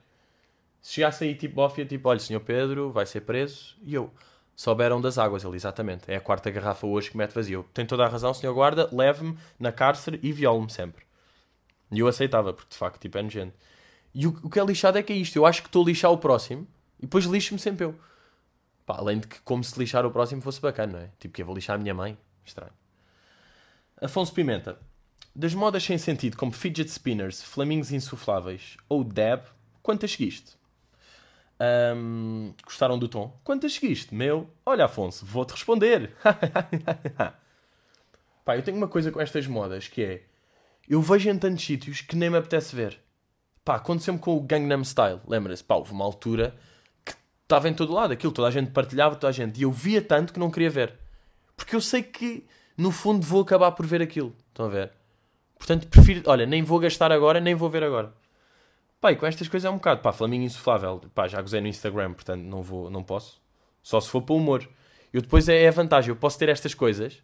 Se 0.81 0.95
chegasse 0.95 1.25
aí 1.25 1.35
tipo 1.35 1.57
bófia, 1.57 1.85
tipo, 1.85 2.09
olha, 2.09 2.21
senhor 2.21 2.41
Pedro, 2.41 2.93
vai 2.93 3.05
ser 3.05 3.23
preso. 3.23 3.77
E 3.83 3.95
eu, 3.95 4.13
souberam 4.55 5.01
das 5.01 5.19
águas. 5.19 5.45
Ele, 5.45 5.57
exatamente. 5.57 6.05
É 6.07 6.17
a 6.17 6.21
quarta 6.21 6.51
garrafa 6.51 6.87
hoje 6.87 7.11
que 7.11 7.17
mete 7.17 7.33
vazio. 7.33 7.67
Tem 7.75 7.85
toda 7.85 8.05
a 8.05 8.09
razão, 8.09 8.33
senhor 8.33 8.55
guarda. 8.55 8.89
Leve-me 8.93 9.37
na 9.59 9.73
cárcere 9.73 10.21
e 10.23 10.33
viole-me 10.33 10.71
sempre. 10.71 11.05
E 11.91 11.99
eu 11.99 12.07
aceitava, 12.07 12.53
porque 12.53 12.71
de 12.71 12.77
facto, 12.77 13.01
tipo, 13.01 13.19
é 13.19 13.23
nojento. 13.23 13.55
E 14.17 14.27
o, 14.27 14.31
o 14.43 14.49
que 14.49 14.59
é 14.59 14.65
lixado 14.65 14.97
é 14.97 15.03
que 15.03 15.13
é 15.13 15.17
isto. 15.17 15.37
Eu 15.37 15.45
acho 15.45 15.61
que 15.61 15.69
estou 15.69 15.83
a 15.83 15.87
lixar 15.87 16.11
o 16.11 16.17
próximo 16.17 16.67
e 16.99 17.03
depois 17.03 17.27
lixo-me 17.27 17.61
sempre 17.61 17.85
eu. 17.85 17.95
Pá, 18.87 18.97
além 18.97 19.21
de 19.21 19.27
que, 19.27 19.39
como 19.43 19.63
se 19.63 19.79
lixar 19.79 20.07
o 20.07 20.11
próximo 20.11 20.41
fosse 20.41 20.59
bacana, 20.59 20.93
não 20.95 21.01
é? 21.01 21.11
Tipo, 21.19 21.35
que 21.35 21.43
eu 21.43 21.47
vou 21.47 21.55
lixar 21.55 21.77
a 21.77 21.79
minha 21.79 21.93
mãe. 21.93 22.17
Estranho. 22.43 22.73
Afonso 24.01 24.33
Pimenta. 24.33 24.79
Das 25.35 25.53
modas 25.53 25.85
sem 25.85 25.99
sentido, 25.99 26.35
como 26.35 26.51
fidget 26.51 26.91
spinners, 26.91 27.43
flamingos 27.43 27.93
insufláveis 27.93 28.79
ou 28.89 29.05
dab, 29.05 29.43
quantas 29.83 30.13
seguiste? 30.13 30.57
Um, 31.95 32.55
gostaram 32.65 32.99
do 32.99 33.09
tom? 33.09 33.39
Quantas 33.45 33.75
seguiste? 33.75 34.15
Meu? 34.15 34.49
Olha, 34.65 34.87
Afonso, 34.87 35.27
vou-te 35.27 35.51
responder. 35.51 36.15
Pá, 38.47 38.57
eu 38.57 38.63
tenho 38.63 38.79
uma 38.79 38.89
coisa 38.89 39.13
com 39.13 39.21
estas 39.21 39.47
modas 39.47 39.89
que 39.89 40.03
é. 40.03 40.23
Eu 40.89 41.03
vejo 41.03 41.29
em 41.29 41.39
tantos 41.39 41.67
sítios 41.67 42.01
que 42.01 42.17
nem 42.17 42.31
me 42.31 42.39
apetece 42.39 42.75
ver. 42.75 43.05
Pá, 43.67 43.75
aconteceu-me 43.75 44.21
com 44.21 44.37
o 44.37 44.41
Gangnam 44.41 44.85
Style. 44.85 45.21
Lembra-se? 45.27 45.65
Pá, 45.65 45.75
houve 45.75 45.91
uma 45.91 46.05
altura 46.05 46.55
que 47.05 47.13
estava 47.43 47.69
em 47.69 47.75
todo 47.75 47.93
lado 47.93 48.13
aquilo, 48.13 48.33
toda 48.33 48.47
a 48.47 48.51
gente 48.53 48.71
partilhava, 48.71 49.17
toda 49.17 49.29
a 49.29 49.33
gente. 49.33 49.59
E 49.59 49.65
eu 49.65 49.73
via 49.73 50.01
tanto 50.01 50.33
que 50.33 50.39
não 50.39 50.53
queria 50.53 50.71
ver. 50.71 50.95
Porque 51.57 51.75
eu 51.75 51.81
sei 51.81 52.01
que, 52.01 52.47
no 52.79 52.93
fundo, 52.93 53.27
vou 53.27 53.43
acabar 53.43 53.73
por 53.73 53.85
ver 53.85 54.01
aquilo. 54.01 54.33
Estão 54.51 54.67
a 54.67 54.69
ver? 54.69 54.93
Portanto, 55.59 55.89
prefiro. 55.89 56.23
Olha, 56.27 56.47
nem 56.47 56.63
vou 56.63 56.79
gastar 56.79 57.11
agora, 57.11 57.41
nem 57.41 57.57
vou 57.57 57.69
ver 57.69 57.83
agora. 57.83 58.15
Pá, 59.01 59.11
e 59.11 59.17
com 59.17 59.27
estas 59.27 59.49
coisas 59.49 59.67
é 59.67 59.71
um 59.71 59.79
bocado, 59.79 60.01
pá, 60.01 60.13
Flamingo 60.13 60.45
insuflável. 60.45 61.03
Pá, 61.13 61.27
já 61.27 61.43
gozei 61.43 61.61
no 61.61 61.67
Instagram, 61.67 62.13
portanto 62.13 62.43
não 62.43 62.63
vou, 62.63 62.89
não 62.89 63.03
posso. 63.03 63.43
Só 63.83 64.01
se 64.01 64.09
for 64.09 64.23
para 64.23 64.35
o 64.35 64.37
humor. 64.37 64.69
Eu 65.13 65.23
depois 65.23 65.49
é, 65.49 65.65
é 65.65 65.69
a 65.69 65.73
vantagem, 65.73 66.11
eu 66.11 66.17
posso 66.17 66.39
ter 66.39 66.49
estas 66.49 66.73
coisas 66.73 67.21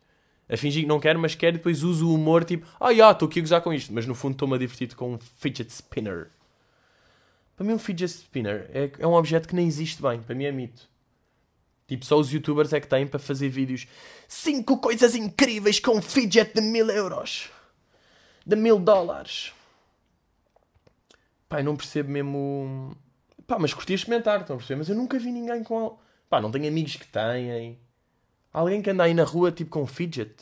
a 0.52 0.56
fingir 0.58 0.82
que 0.82 0.88
não 0.88 1.00
quero, 1.00 1.18
mas 1.18 1.34
quero 1.34 1.56
e 1.56 1.58
depois 1.58 1.82
uso 1.82 2.06
o 2.06 2.14
humor 2.14 2.44
tipo, 2.44 2.66
ah, 2.78 2.92
já, 2.92 3.10
estou 3.10 3.26
aqui 3.26 3.38
a 3.38 3.42
gozar 3.42 3.62
com 3.62 3.72
isto, 3.72 3.90
mas 3.90 4.06
no 4.06 4.14
fundo 4.14 4.32
estou-me 4.32 4.54
a 4.54 4.58
divertir 4.58 4.94
com 4.94 5.14
um 5.14 5.18
fidget 5.18 5.72
spinner. 5.72 6.28
Para 7.56 7.64
mim, 7.64 7.72
um 7.72 7.78
fidget 7.78 8.12
spinner 8.12 8.70
é, 8.70 8.90
é 8.98 9.06
um 9.06 9.14
objeto 9.14 9.48
que 9.48 9.54
nem 9.54 9.66
existe 9.66 10.02
bem, 10.02 10.20
para 10.20 10.34
mim 10.34 10.44
é 10.44 10.52
mito. 10.52 10.90
Tipo, 11.88 12.04
só 12.04 12.18
os 12.18 12.30
youtubers 12.30 12.72
é 12.74 12.80
que 12.80 12.86
têm 12.86 13.06
para 13.06 13.18
fazer 13.18 13.48
vídeos 13.48 13.86
5 14.28 14.78
coisas 14.78 15.14
incríveis 15.14 15.80
com 15.80 15.96
um 15.96 16.02
fidget 16.02 16.52
de 16.54 16.60
mil 16.60 16.90
euros, 16.90 17.48
de 18.44 18.54
mil 18.54 18.78
dólares. 18.78 19.52
Pá, 21.48 21.62
não 21.62 21.76
percebo 21.76 22.10
mesmo. 22.10 22.94
Pá, 23.46 23.58
mas 23.58 23.72
curti 23.72 23.94
experimentar, 23.94 24.42
estão 24.42 24.56
a 24.56 24.58
perceber? 24.58 24.78
Mas 24.78 24.88
eu 24.90 24.94
nunca 24.94 25.18
vi 25.18 25.32
ninguém 25.32 25.64
com. 25.64 25.98
Pá, 26.28 26.42
não 26.42 26.50
tenho 26.50 26.68
amigos 26.68 26.96
que 26.96 27.06
têm. 27.06 27.78
Alguém 28.52 28.82
que 28.82 28.90
anda 28.90 29.04
aí 29.04 29.14
na 29.14 29.24
rua 29.24 29.50
tipo 29.50 29.70
com 29.70 29.86
fidget. 29.86 30.34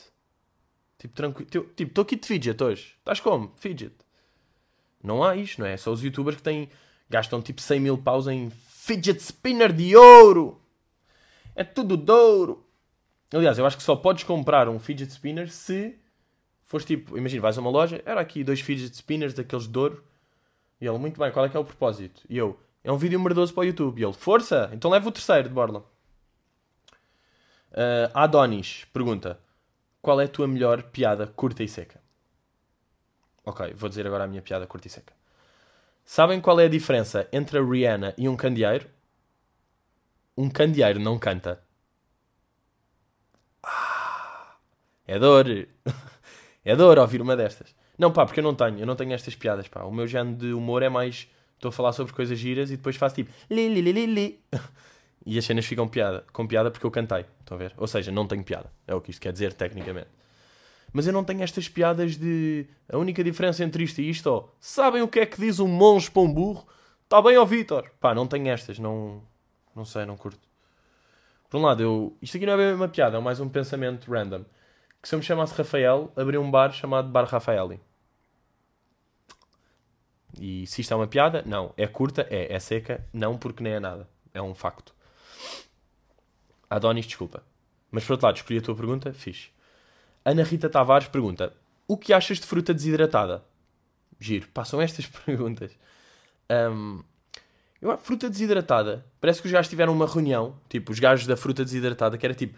Tipo, 0.98 1.14
tranquilo. 1.14 1.48
Tipo, 1.48 1.82
estou 1.82 2.02
aqui 2.02 2.16
de 2.16 2.26
fidget 2.26 2.62
hoje. 2.62 2.94
Estás 2.98 3.20
como? 3.20 3.52
Fidget. 3.56 3.94
Não 5.02 5.22
há 5.24 5.36
isto, 5.36 5.60
não 5.60 5.66
é? 5.66 5.76
Só 5.76 5.92
os 5.92 6.02
youtubers 6.02 6.36
que 6.36 6.42
têm. 6.42 6.68
gastam 7.08 7.40
tipo 7.40 7.60
100 7.60 7.80
mil 7.80 7.98
paus 7.98 8.26
em 8.26 8.50
fidget 8.50 9.20
spinner 9.20 9.72
de 9.72 9.96
ouro. 9.96 10.60
É 11.54 11.64
tudo 11.64 11.96
de 11.96 12.12
ouro. 12.12 12.66
Aliás, 13.32 13.58
eu 13.58 13.66
acho 13.66 13.76
que 13.76 13.82
só 13.82 13.94
podes 13.94 14.24
comprar 14.24 14.68
um 14.68 14.78
fidget 14.78 15.12
spinner 15.12 15.50
se 15.50 15.96
fores 16.64 16.84
tipo, 16.84 17.16
imagina, 17.16 17.42
vais 17.42 17.58
a 17.58 17.60
uma 17.60 17.70
loja, 17.70 18.00
era 18.04 18.20
aqui 18.20 18.44
dois 18.44 18.60
fidget 18.60 18.96
spinners 18.96 19.34
daqueles 19.34 19.66
de 19.66 19.78
ouro 19.78 20.04
e 20.80 20.86
ele, 20.86 20.98
muito 20.98 21.20
bem, 21.20 21.30
qual 21.30 21.44
é 21.44 21.48
que 21.48 21.56
é 21.56 21.60
o 21.60 21.64
propósito? 21.64 22.22
E 22.28 22.38
eu, 22.38 22.58
é 22.82 22.90
um 22.90 22.96
vídeo 22.96 23.20
merdoso 23.20 23.52
para 23.52 23.60
o 23.60 23.64
YouTube. 23.64 24.00
E 24.00 24.04
ele, 24.04 24.14
força! 24.14 24.70
Então 24.72 24.90
leva 24.90 25.08
o 25.08 25.12
terceiro 25.12 25.48
de 25.48 25.54
borla. 25.54 25.84
Uh, 27.72 28.10
Adonis 28.14 28.86
pergunta: 28.92 29.38
Qual 30.02 30.20
é 30.20 30.24
a 30.24 30.28
tua 30.28 30.48
melhor 30.48 30.82
piada 30.84 31.26
curta 31.26 31.62
e 31.62 31.68
seca? 31.68 32.00
Ok, 33.44 33.72
vou 33.74 33.88
dizer 33.88 34.06
agora 34.06 34.24
a 34.24 34.26
minha 34.26 34.42
piada 34.42 34.66
curta 34.66 34.86
e 34.86 34.90
seca. 34.90 35.12
Sabem 36.04 36.40
qual 36.40 36.58
é 36.58 36.64
a 36.64 36.68
diferença 36.68 37.28
entre 37.32 37.58
a 37.58 37.62
Rihanna 37.62 38.14
e 38.18 38.28
um 38.28 38.36
candeeiro? 38.36 38.88
Um 40.36 40.50
candeeiro 40.50 40.98
não 40.98 41.18
canta. 41.18 41.62
Ah, 43.62 44.56
é 45.06 45.18
dor. 45.18 45.46
é 46.64 46.76
dor 46.76 46.98
ouvir 46.98 47.22
uma 47.22 47.36
destas. 47.36 47.74
Não, 47.96 48.10
pá, 48.12 48.24
porque 48.24 48.40
eu 48.40 48.44
não 48.44 48.54
tenho, 48.54 48.80
eu 48.80 48.86
não 48.86 48.96
tenho 48.96 49.12
estas 49.12 49.34
piadas, 49.34 49.68
pá. 49.68 49.84
O 49.84 49.92
meu 49.92 50.06
género 50.06 50.36
de 50.36 50.52
humor 50.52 50.82
é 50.82 50.88
mais. 50.88 51.28
Estou 51.54 51.68
a 51.68 51.72
falar 51.72 51.92
sobre 51.92 52.12
coisas 52.14 52.38
giras 52.38 52.70
e 52.70 52.76
depois 52.76 52.96
faço 52.96 53.16
tipo. 53.16 53.30
Li, 53.50 53.68
li, 53.68 53.82
li, 53.82 53.92
li, 53.92 54.06
li. 54.06 54.40
E 55.24 55.38
as 55.38 55.44
cenas 55.44 55.66
ficam 55.66 55.86
piada, 55.86 56.24
com 56.32 56.46
piada 56.46 56.70
porque 56.70 56.86
eu 56.86 56.90
cantei. 56.90 57.26
Estão 57.40 57.56
a 57.56 57.58
ver? 57.58 57.74
Ou 57.76 57.86
seja, 57.86 58.10
não 58.10 58.26
tenho 58.26 58.42
piada. 58.42 58.72
É 58.86 58.94
o 58.94 59.00
que 59.00 59.10
isto 59.10 59.20
quer 59.20 59.32
dizer 59.32 59.52
tecnicamente. 59.52 60.08
Mas 60.92 61.06
eu 61.06 61.12
não 61.12 61.22
tenho 61.22 61.42
estas 61.42 61.68
piadas 61.68 62.16
de. 62.16 62.66
A 62.88 62.98
única 62.98 63.22
diferença 63.22 63.62
entre 63.62 63.84
isto 63.84 64.00
e 64.00 64.10
isto, 64.10 64.26
ó. 64.26 64.48
Sabem 64.58 65.02
o 65.02 65.08
que 65.08 65.20
é 65.20 65.26
que 65.26 65.40
diz 65.40 65.60
um 65.60 65.68
monge 65.68 66.10
para 66.10 66.22
um 66.22 66.32
burro? 66.32 66.66
Está 67.04 67.20
bem, 67.22 67.36
ó 67.36 67.44
Vitor. 67.44 67.90
Pá, 68.00 68.14
não 68.14 68.26
tenho 68.26 68.48
estas, 68.48 68.78
não. 68.78 69.22
Não 69.74 69.84
sei, 69.84 70.04
não 70.04 70.16
curto. 70.16 70.40
Por 71.48 71.58
um 71.58 71.62
lado, 71.62 71.82
eu. 71.82 72.16
Isto 72.20 72.36
aqui 72.36 72.46
não 72.46 72.54
é 72.54 72.56
bem 72.56 72.74
uma 72.74 72.88
piada, 72.88 73.18
é 73.18 73.20
mais 73.20 73.40
um 73.40 73.48
pensamento 73.48 74.10
random. 74.10 74.44
Que 75.00 75.08
se 75.08 75.14
eu 75.14 75.18
me 75.18 75.24
chamasse 75.24 75.54
Rafael, 75.54 76.12
abria 76.16 76.40
um 76.40 76.50
bar 76.50 76.72
chamado 76.72 77.08
Bar 77.08 77.24
Rafaeli. 77.24 77.80
E 80.38 80.66
se 80.66 80.80
isto 80.80 80.92
é 80.92 80.96
uma 80.96 81.06
piada, 81.06 81.42
não. 81.46 81.72
É 81.76 81.86
curta, 81.86 82.26
é. 82.30 82.52
É 82.52 82.58
seca, 82.58 83.06
não, 83.12 83.38
porque 83.38 83.62
nem 83.62 83.74
é 83.74 83.80
nada. 83.80 84.08
É 84.34 84.42
um 84.42 84.54
facto. 84.54 84.94
Adonis, 86.70 87.06
desculpa. 87.06 87.42
Mas 87.90 88.04
por 88.04 88.12
outro 88.12 88.26
lado, 88.26 88.36
escolhi 88.36 88.60
a 88.60 88.62
tua 88.62 88.76
pergunta, 88.76 89.12
fixe. 89.12 89.48
Ana 90.24 90.44
Rita 90.44 90.70
Tavares 90.70 91.08
pergunta: 91.08 91.52
O 91.88 91.98
que 91.98 92.12
achas 92.12 92.38
de 92.38 92.46
fruta 92.46 92.72
desidratada? 92.72 93.42
Giro, 94.20 94.48
passam 94.54 94.80
estas 94.80 95.06
perguntas. 95.26 95.72
Um, 96.50 97.02
fruta 97.98 98.28
desidratada, 98.28 99.04
parece 99.20 99.40
que 99.40 99.46
os 99.46 99.52
gajos 99.52 99.68
tiveram 99.68 99.92
uma 99.92 100.06
reunião, 100.06 100.56
tipo, 100.68 100.92
os 100.92 100.98
gajos 100.98 101.26
da 101.26 101.36
fruta 101.36 101.64
desidratada, 101.64 102.16
que 102.16 102.24
era 102.24 102.34
tipo: 102.34 102.56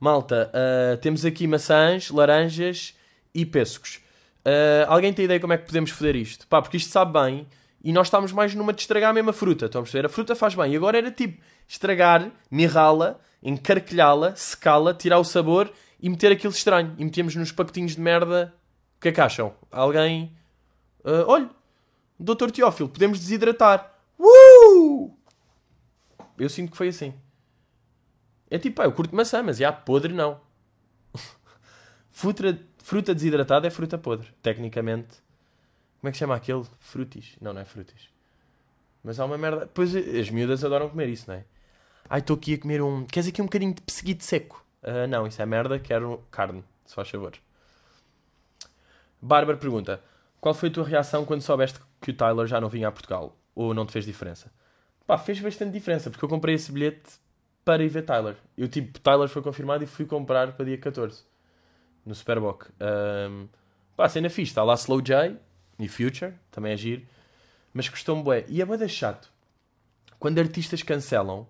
Malta, 0.00 0.50
uh, 0.52 0.96
temos 0.98 1.24
aqui 1.24 1.46
maçãs, 1.46 2.10
laranjas 2.10 2.94
e 3.34 3.46
pêssegos. 3.46 4.00
Uh, 4.44 4.86
alguém 4.88 5.12
tem 5.12 5.24
ideia 5.24 5.40
como 5.40 5.52
é 5.52 5.58
que 5.58 5.66
podemos 5.66 5.90
foder 5.90 6.16
isto? 6.16 6.46
Pá, 6.46 6.62
porque 6.62 6.76
isto 6.76 6.90
sabe 6.90 7.12
bem 7.12 7.46
e 7.82 7.92
nós 7.92 8.06
estamos 8.08 8.32
mais 8.32 8.54
numa 8.54 8.72
de 8.72 8.80
estragar 8.80 9.10
a 9.10 9.12
mesma 9.12 9.32
fruta. 9.32 9.66
Estão 9.66 9.80
a 9.80 9.82
perceber? 9.82 10.06
A 10.06 10.08
fruta 10.08 10.34
faz 10.34 10.54
bem. 10.54 10.72
E 10.72 10.76
agora 10.76 10.98
era 10.98 11.10
tipo 11.10 11.42
estragar, 11.68 12.30
mirrá-la, 12.50 13.18
encarquilhá-la, 13.42 14.34
secá-la, 14.36 14.94
tirar 14.94 15.18
o 15.18 15.24
sabor 15.24 15.72
e 16.00 16.08
meter 16.08 16.32
aquilo 16.32 16.52
estranho. 16.52 16.94
E 16.98 17.04
metemos 17.04 17.34
nos 17.34 17.52
pacotinhos 17.52 17.94
de 17.94 18.00
merda. 18.00 18.54
O 18.96 19.00
que 19.00 19.08
é 19.08 19.12
que 19.12 19.20
acham? 19.20 19.54
Alguém. 19.70 20.36
Uh, 21.04 21.24
olha, 21.26 21.50
Doutor 22.18 22.50
Teófilo, 22.50 22.88
podemos 22.88 23.20
desidratar. 23.20 23.94
Uh! 24.18 25.14
Eu 26.38 26.48
sinto 26.48 26.70
que 26.70 26.76
foi 26.76 26.88
assim. 26.88 27.14
É 28.50 28.58
tipo, 28.58 28.76
pá, 28.76 28.84
eu 28.84 28.92
curto 28.92 29.14
maçã, 29.14 29.42
mas 29.42 29.58
já 29.58 29.72
podre 29.72 30.12
não. 30.12 30.40
fruta, 32.10 32.58
fruta 32.78 33.14
desidratada 33.14 33.66
é 33.66 33.70
fruta 33.70 33.98
podre, 33.98 34.28
tecnicamente. 34.42 35.22
Como 36.00 36.08
é 36.08 36.12
que 36.12 36.18
chama 36.18 36.36
aquele? 36.36 36.64
Frutis. 36.78 37.36
Não, 37.40 37.52
não 37.52 37.60
é 37.60 37.64
frutis. 37.64 38.08
Mas 39.02 39.20
há 39.20 39.24
uma 39.24 39.36
merda. 39.36 39.68
Pois 39.72 39.94
as 39.94 40.30
miúdas 40.30 40.64
adoram 40.64 40.88
comer 40.88 41.08
isso, 41.08 41.24
não 41.28 41.36
é? 41.36 41.44
Ai, 42.08 42.20
estou 42.20 42.36
aqui 42.36 42.54
a 42.54 42.58
comer 42.58 42.82
um. 42.82 43.04
Queres 43.04 43.28
aqui 43.28 43.42
um 43.42 43.46
bocadinho 43.46 43.74
de 43.74 43.82
pesseguito 43.82 44.24
seco? 44.24 44.64
Uh, 44.82 45.06
não, 45.08 45.26
isso 45.26 45.42
é 45.42 45.46
merda, 45.46 45.78
quero 45.78 46.22
carne, 46.30 46.64
se 46.84 46.94
faz 46.94 47.08
favor. 47.08 47.32
Bárbara 49.20 49.58
pergunta: 49.58 50.00
Qual 50.40 50.54
foi 50.54 50.68
a 50.68 50.72
tua 50.72 50.84
reação 50.84 51.24
quando 51.24 51.42
soubeste 51.42 51.80
que 52.00 52.12
o 52.12 52.14
Tyler 52.14 52.46
já 52.46 52.60
não 52.60 52.68
vinha 52.68 52.88
a 52.88 52.92
Portugal? 52.92 53.36
Ou 53.54 53.74
não 53.74 53.84
te 53.84 53.92
fez 53.92 54.04
diferença? 54.04 54.52
Pá, 55.06 55.18
fez 55.18 55.40
bastante 55.40 55.72
diferença, 55.72 56.10
porque 56.10 56.24
eu 56.24 56.28
comprei 56.28 56.54
esse 56.54 56.70
bilhete 56.70 57.18
para 57.64 57.82
ir 57.82 57.88
ver 57.88 58.02
Tyler. 58.02 58.36
Eu, 58.56 58.68
tipo, 58.68 58.98
Tyler 59.00 59.28
foi 59.28 59.42
confirmado 59.42 59.82
e 59.82 59.86
fui 59.86 60.04
comprar 60.04 60.52
para 60.52 60.64
dia 60.64 60.78
14 60.78 61.24
no 62.04 62.14
Superboc. 62.14 62.66
Um, 62.80 63.48
pá, 63.96 64.08
cena 64.08 64.30
fixe, 64.30 64.52
está 64.52 64.62
lá 64.62 64.74
Slow 64.74 65.00
J 65.00 65.36
e 65.78 65.88
Future, 65.88 66.34
também 66.50 66.72
é 66.72 66.76
giro, 66.76 67.02
mas 67.72 67.88
custou-me 67.88 68.22
bué. 68.22 68.44
E 68.48 68.62
é 68.62 68.64
bué 68.64 68.86
chato 68.86 69.32
quando 70.18 70.38
artistas 70.38 70.82
cancelam 70.82 71.46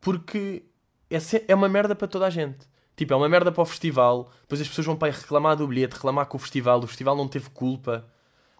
porque 0.00 0.64
é, 1.10 1.18
é 1.48 1.54
uma 1.54 1.68
merda 1.68 1.94
para 1.94 2.08
toda 2.08 2.26
a 2.26 2.30
gente. 2.30 2.66
Tipo, 2.96 3.12
é 3.12 3.16
uma 3.16 3.28
merda 3.28 3.52
para 3.52 3.62
o 3.62 3.66
festival, 3.66 4.30
depois 4.40 4.60
as 4.60 4.68
pessoas 4.68 4.86
vão 4.86 4.96
para 4.96 5.08
aí 5.08 5.14
reclamar 5.14 5.56
do 5.56 5.66
bilhete, 5.66 5.94
reclamar 5.94 6.26
com 6.26 6.38
o 6.38 6.40
festival, 6.40 6.78
o 6.78 6.86
festival 6.86 7.14
não 7.14 7.28
teve 7.28 7.50
culpa, 7.50 8.06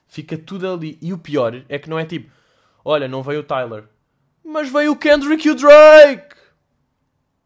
fica 0.07 0.37
tudo 0.37 0.71
ali. 0.71 0.99
E 1.01 1.13
o 1.13 1.19
pior 1.19 1.65
é 1.69 1.79
que 1.79 1.89
não 1.89 1.99
é 1.99 2.05
tipo, 2.05 2.31
olha, 2.85 3.09
não 3.09 3.23
veio 3.23 3.41
o 3.41 3.45
Tyler, 3.45 3.89
mas 4.45 4.71
veio 4.71 4.93
o 4.93 4.97
Kendrick 4.97 5.47
e 5.47 5.51
o 5.51 5.55
Drake! 5.55 6.37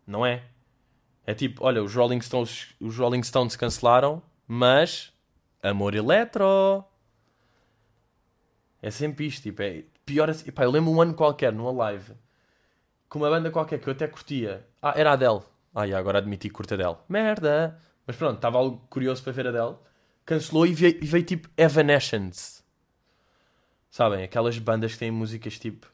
Não 0.05 0.27
é? 0.27 0.43
É 1.25 1.33
tipo, 1.33 1.65
olha, 1.65 1.81
os 1.81 1.95
Rolling 1.95 2.21
Stones, 2.21 2.75
os 2.81 2.97
Rolling 2.97 3.23
Stones 3.23 3.55
cancelaram, 3.55 4.21
mas 4.49 5.13
amor 5.63 5.95
eletro. 5.95 6.85
É 8.83 8.91
sempre 8.91 9.27
isto, 9.27 9.43
tipo, 9.43 9.63
é 9.63 9.85
pior 10.05 10.29
assim. 10.29 10.51
Pá, 10.51 10.65
eu 10.65 10.71
lembro 10.73 10.91
um 10.91 11.01
ano 11.01 11.15
qualquer, 11.15 11.53
numa 11.53 11.71
live, 11.71 12.15
com 13.11 13.19
uma 13.19 13.29
banda 13.29 13.51
qualquer 13.51 13.81
que 13.81 13.89
eu 13.89 13.93
até 13.93 14.07
curtia. 14.07 14.65
Ah, 14.81 14.95
era 14.97 15.11
a 15.11 15.13
Adele. 15.15 15.41
Ah, 15.75 15.87
e 15.87 15.93
agora 15.93 16.19
admiti 16.19 16.49
que 16.49 16.55
curta 16.55 16.77
Adele. 16.77 16.97
Merda! 17.09 17.77
Mas 18.07 18.17
pronto, 18.17 18.37
estava 18.37 18.57
algo 18.57 18.87
curioso 18.89 19.23
para 19.23 19.33
ver 19.33 19.49
a 19.49 19.51
Adele. 19.51 19.77
Cancelou 20.25 20.65
e 20.65 20.73
veio, 20.73 20.97
e 21.03 21.07
veio 21.07 21.25
tipo 21.25 21.49
Evanescence. 21.57 22.63
Sabem? 23.91 24.23
Aquelas 24.23 24.57
bandas 24.59 24.93
que 24.93 24.99
têm 25.01 25.11
músicas 25.11 25.59
tipo. 25.59 25.93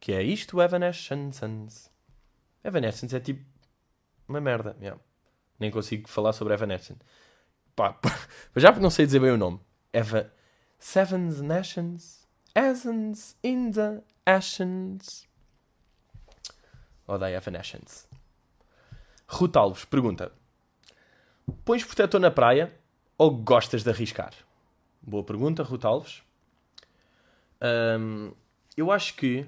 Que 0.00 0.12
é 0.12 0.22
isto, 0.22 0.62
Evanescence. 0.62 1.90
Evanescence 2.62 3.16
é 3.16 3.20
tipo 3.20 3.44
uma 4.28 4.40
merda. 4.40 4.76
Yeah. 4.80 5.00
Nem 5.58 5.72
consigo 5.72 6.08
falar 6.08 6.32
sobre 6.32 6.54
Evanescence. 6.54 7.00
Pá, 7.74 7.98
já 8.54 8.70
porque 8.70 8.82
não 8.82 8.90
sei 8.90 9.06
dizer 9.06 9.18
bem 9.18 9.32
o 9.32 9.36
nome. 9.36 9.58
Eva... 9.92 10.32
Seven 10.84 11.28
Nations. 11.42 12.26
Essence 12.56 13.36
in 13.40 13.70
the 13.70 14.02
Ashes. 14.26 15.28
Odeio 17.06 17.36
Evanescence. 17.36 18.08
Ruth 19.28 19.56
Alves 19.56 19.84
pergunta: 19.84 20.32
Pões 21.64 21.84
protetor 21.84 22.20
na 22.20 22.32
praia 22.32 22.74
ou 23.16 23.30
gostas 23.30 23.84
de 23.84 23.90
arriscar? 23.90 24.34
Boa 25.00 25.22
pergunta, 25.22 25.62
Ruth 25.62 25.84
Alves. 25.84 26.22
Um, 27.62 28.32
eu 28.76 28.90
acho 28.90 29.14
que. 29.14 29.46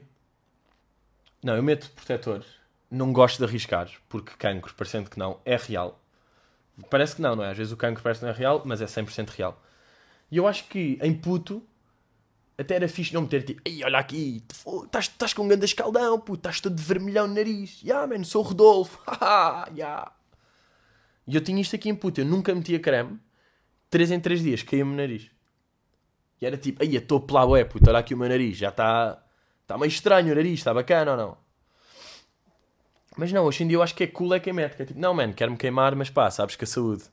Não, 1.43 1.57
eu 1.57 1.65
meto 1.65 1.91
protetor. 1.91 2.45
Não 2.89 3.13
gosto 3.13 3.39
de 3.39 3.45
arriscar, 3.45 3.91
porque 4.09 4.37
cancro, 4.39 4.73
parecendo 4.75 5.11
que 5.11 5.19
não, 5.19 5.41
é 5.45 5.57
real. 5.57 6.01
Parece 6.89 7.17
que 7.17 7.23
não, 7.23 7.35
não 7.35 7.43
é? 7.43 7.51
Às 7.51 7.59
vezes 7.59 7.73
o 7.73 7.77
cancro 7.77 8.05
parece 8.05 8.21
que 8.21 8.27
não 8.27 8.33
é 8.33 8.37
real, 8.37 8.63
mas 8.65 8.81
é 8.81 8.87
100% 8.87 9.31
real. 9.31 9.61
E 10.35 10.37
eu 10.37 10.49
acho 10.49 10.65
que 10.65 10.99
em 11.01 11.15
puto 11.15 11.63
até 12.59 12.75
era 12.75 12.89
fixe 12.89 13.15
não 13.15 13.23
meter 13.23 13.45
tipo, 13.45 13.63
ei, 13.65 13.85
olha 13.85 14.01
aqui, 14.01 14.43
estás, 14.85 15.33
com 15.33 15.45
um 15.45 15.49
grande 15.49 15.65
escaldão, 15.65 16.19
puto, 16.19 16.41
estás 16.41 16.61
todo 16.61 16.77
vermelhão 16.77 17.29
no 17.29 17.35
nariz. 17.35 17.81
Ya, 17.81 17.95
yeah, 17.95 18.07
mano, 18.09 18.25
sou 18.25 18.43
o 18.45 18.49
Rodolfo. 18.49 18.99
Yeah. 19.77 20.11
E 21.25 21.37
eu 21.37 21.41
tinha 21.41 21.63
isto 21.63 21.77
aqui 21.77 21.89
em 21.89 21.95
puto, 21.95 22.21
eu 22.21 22.25
nunca 22.25 22.53
metia 22.53 22.81
creme. 22.81 23.21
3 23.91 24.11
em 24.11 24.19
3 24.19 24.43
dias, 24.43 24.63
caía-me 24.65 24.91
no 24.91 24.97
nariz. 24.97 25.31
E 26.41 26.47
era 26.47 26.57
tipo, 26.57 26.83
aí 26.83 26.97
estou 26.97 27.19
a 27.19 27.21
pelar 27.21 27.49
ué, 27.51 27.65
puto, 27.65 27.89
olha 27.89 28.01
aqui 28.01 28.13
o 28.13 28.17
meu 28.17 28.29
nariz, 28.29 28.57
já 28.57 28.71
está 28.71 29.25
está 29.63 29.79
meio 29.79 29.89
estranho 29.89 30.33
o 30.33 30.35
nariz, 30.35 30.59
está 30.59 30.75
bacana 30.75 31.13
ou 31.13 31.17
não? 31.17 31.39
Mas 33.17 33.31
não, 33.31 33.45
hoje 33.45 33.63
em 33.63 33.69
dia 33.69 33.77
eu 33.77 33.83
acho 33.85 33.95
que 33.95 34.03
é 34.03 34.09
cool 34.09 34.35
é 34.35 34.41
quem 34.41 34.53
que 34.53 34.61
é 34.61 34.85
tipo, 34.85 34.99
não, 34.99 35.15
mano, 35.15 35.33
quero-me 35.33 35.57
queimar, 35.57 35.95
mas 35.95 36.11
pá, 36.11 36.29
sabes 36.29 36.57
que 36.57 36.65
a 36.65 36.67
saúde. 36.67 37.05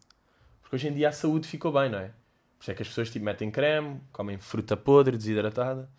Porque 0.60 0.75
hoje 0.75 0.88
em 0.88 0.94
dia 0.94 1.10
a 1.10 1.12
saúde 1.12 1.48
ficou 1.48 1.72
bem, 1.72 1.88
não 1.88 2.00
é? 2.00 2.20
Por 2.62 2.65
isso 2.65 2.72
é 2.72 2.74
que 2.75 2.84
as 2.84 2.89
pessoas 2.89 3.10
tipo, 3.10 3.25
metem 3.25 3.50
creme, 3.50 4.00
comem 4.12 4.38
fruta 4.38 4.77
podre, 4.77 5.18
desidratada. 5.18 5.89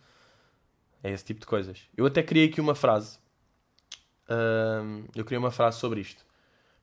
É 1.03 1.11
esse 1.11 1.25
tipo 1.25 1.41
de 1.41 1.47
coisas. 1.47 1.89
Eu 1.97 2.07
até 2.07 2.23
criei 2.23 2.47
aqui 2.47 2.61
uma 2.61 2.77
frase. 2.77 3.19
Eu 5.13 5.25
criei 5.25 5.41
uma 5.41 5.51
frase 5.51 5.81
sobre 5.81 6.01
isto. 6.01 6.25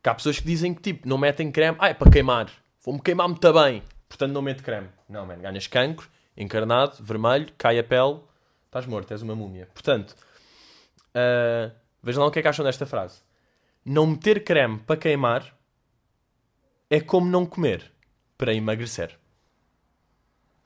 Que 0.04 0.10
há 0.10 0.14
pessoas 0.14 0.38
que 0.38 0.46
dizem 0.46 0.74
que 0.74 0.82
tipo, 0.82 1.08
não 1.08 1.18
metem 1.18 1.50
creme, 1.50 1.78
ah, 1.80 1.88
é 1.88 1.94
para 1.94 2.12
queimar. 2.12 2.52
Vou-me 2.84 3.02
queimar 3.02 3.30
muito 3.30 3.54
bem. 3.54 3.82
Portanto, 4.10 4.34
não 4.34 4.42
mete 4.42 4.62
creme. 4.64 4.90
Não, 5.08 5.26
mano, 5.26 5.42
ganhas 5.42 5.66
cancro, 5.66 6.10
encarnado, 6.36 7.02
vermelho, 7.02 7.48
cai 7.58 7.80
a 7.80 7.84
pele, 7.84 8.20
estás 8.66 8.86
morto, 8.86 9.12
és 9.12 9.22
uma 9.22 9.34
múmia. 9.34 9.70
Portanto, 9.74 10.14
uh, 11.16 11.74
vejam 12.04 12.24
lá 12.24 12.28
o 12.28 12.32
que 12.32 12.40
é 12.40 12.42
que 12.42 12.50
acham 12.50 12.66
desta 12.66 12.86
frase. 12.86 13.22
Não 13.86 14.06
meter 14.06 14.44
creme 14.44 14.80
para 14.80 14.98
queimar 14.98 15.58
é 16.90 17.00
como 17.00 17.30
não 17.30 17.46
comer 17.46 17.90
para 18.38 18.54
emagrecer. 18.54 19.19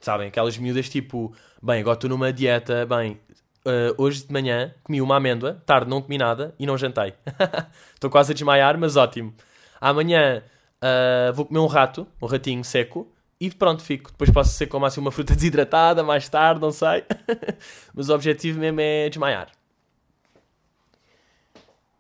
Sabem? 0.04 0.28
Aquelas 0.28 0.58
miúdas 0.58 0.90
tipo, 0.90 1.34
bem, 1.62 1.80
agora 1.80 1.96
estou 1.96 2.10
numa 2.10 2.34
dieta, 2.34 2.86
bem, 2.86 3.22
uh, 3.66 3.96
hoje 3.98 4.28
de 4.28 4.34
manhã 4.34 4.76
comi 4.84 5.02
uma 5.02 5.16
amêndoa, 5.16 5.64
tarde 5.66 5.90
não 5.90 6.02
comi 6.02 6.18
nada 6.18 6.54
e 6.60 6.66
não 6.66 6.78
jantei. 6.78 7.14
Estou 7.96 8.10
quase 8.10 8.34
a 8.34 8.36
desmaiar, 8.36 8.78
mas 8.78 8.98
ótimo. 8.98 9.34
Amanhã 9.80 10.44
uh, 10.82 11.32
vou 11.32 11.46
comer 11.46 11.60
um 11.60 11.68
rato, 11.68 12.06
um 12.22 12.26
ratinho 12.26 12.66
seco, 12.66 13.10
e 13.40 13.50
pronto, 13.50 13.82
fico. 13.82 14.12
Depois 14.12 14.30
posso 14.30 14.52
ser 14.52 14.68
como 14.68 14.86
assim 14.86 15.00
uma 15.00 15.10
fruta 15.10 15.36
desidratada 15.36 16.04
mais 16.04 16.28
tarde, 16.28 16.60
não 16.60 16.74
sei. 16.74 17.06
mas 17.96 18.10
o 18.10 18.14
objetivo 18.14 18.60
mesmo 18.60 18.82
é 18.82 19.08
desmaiar. 19.08 19.52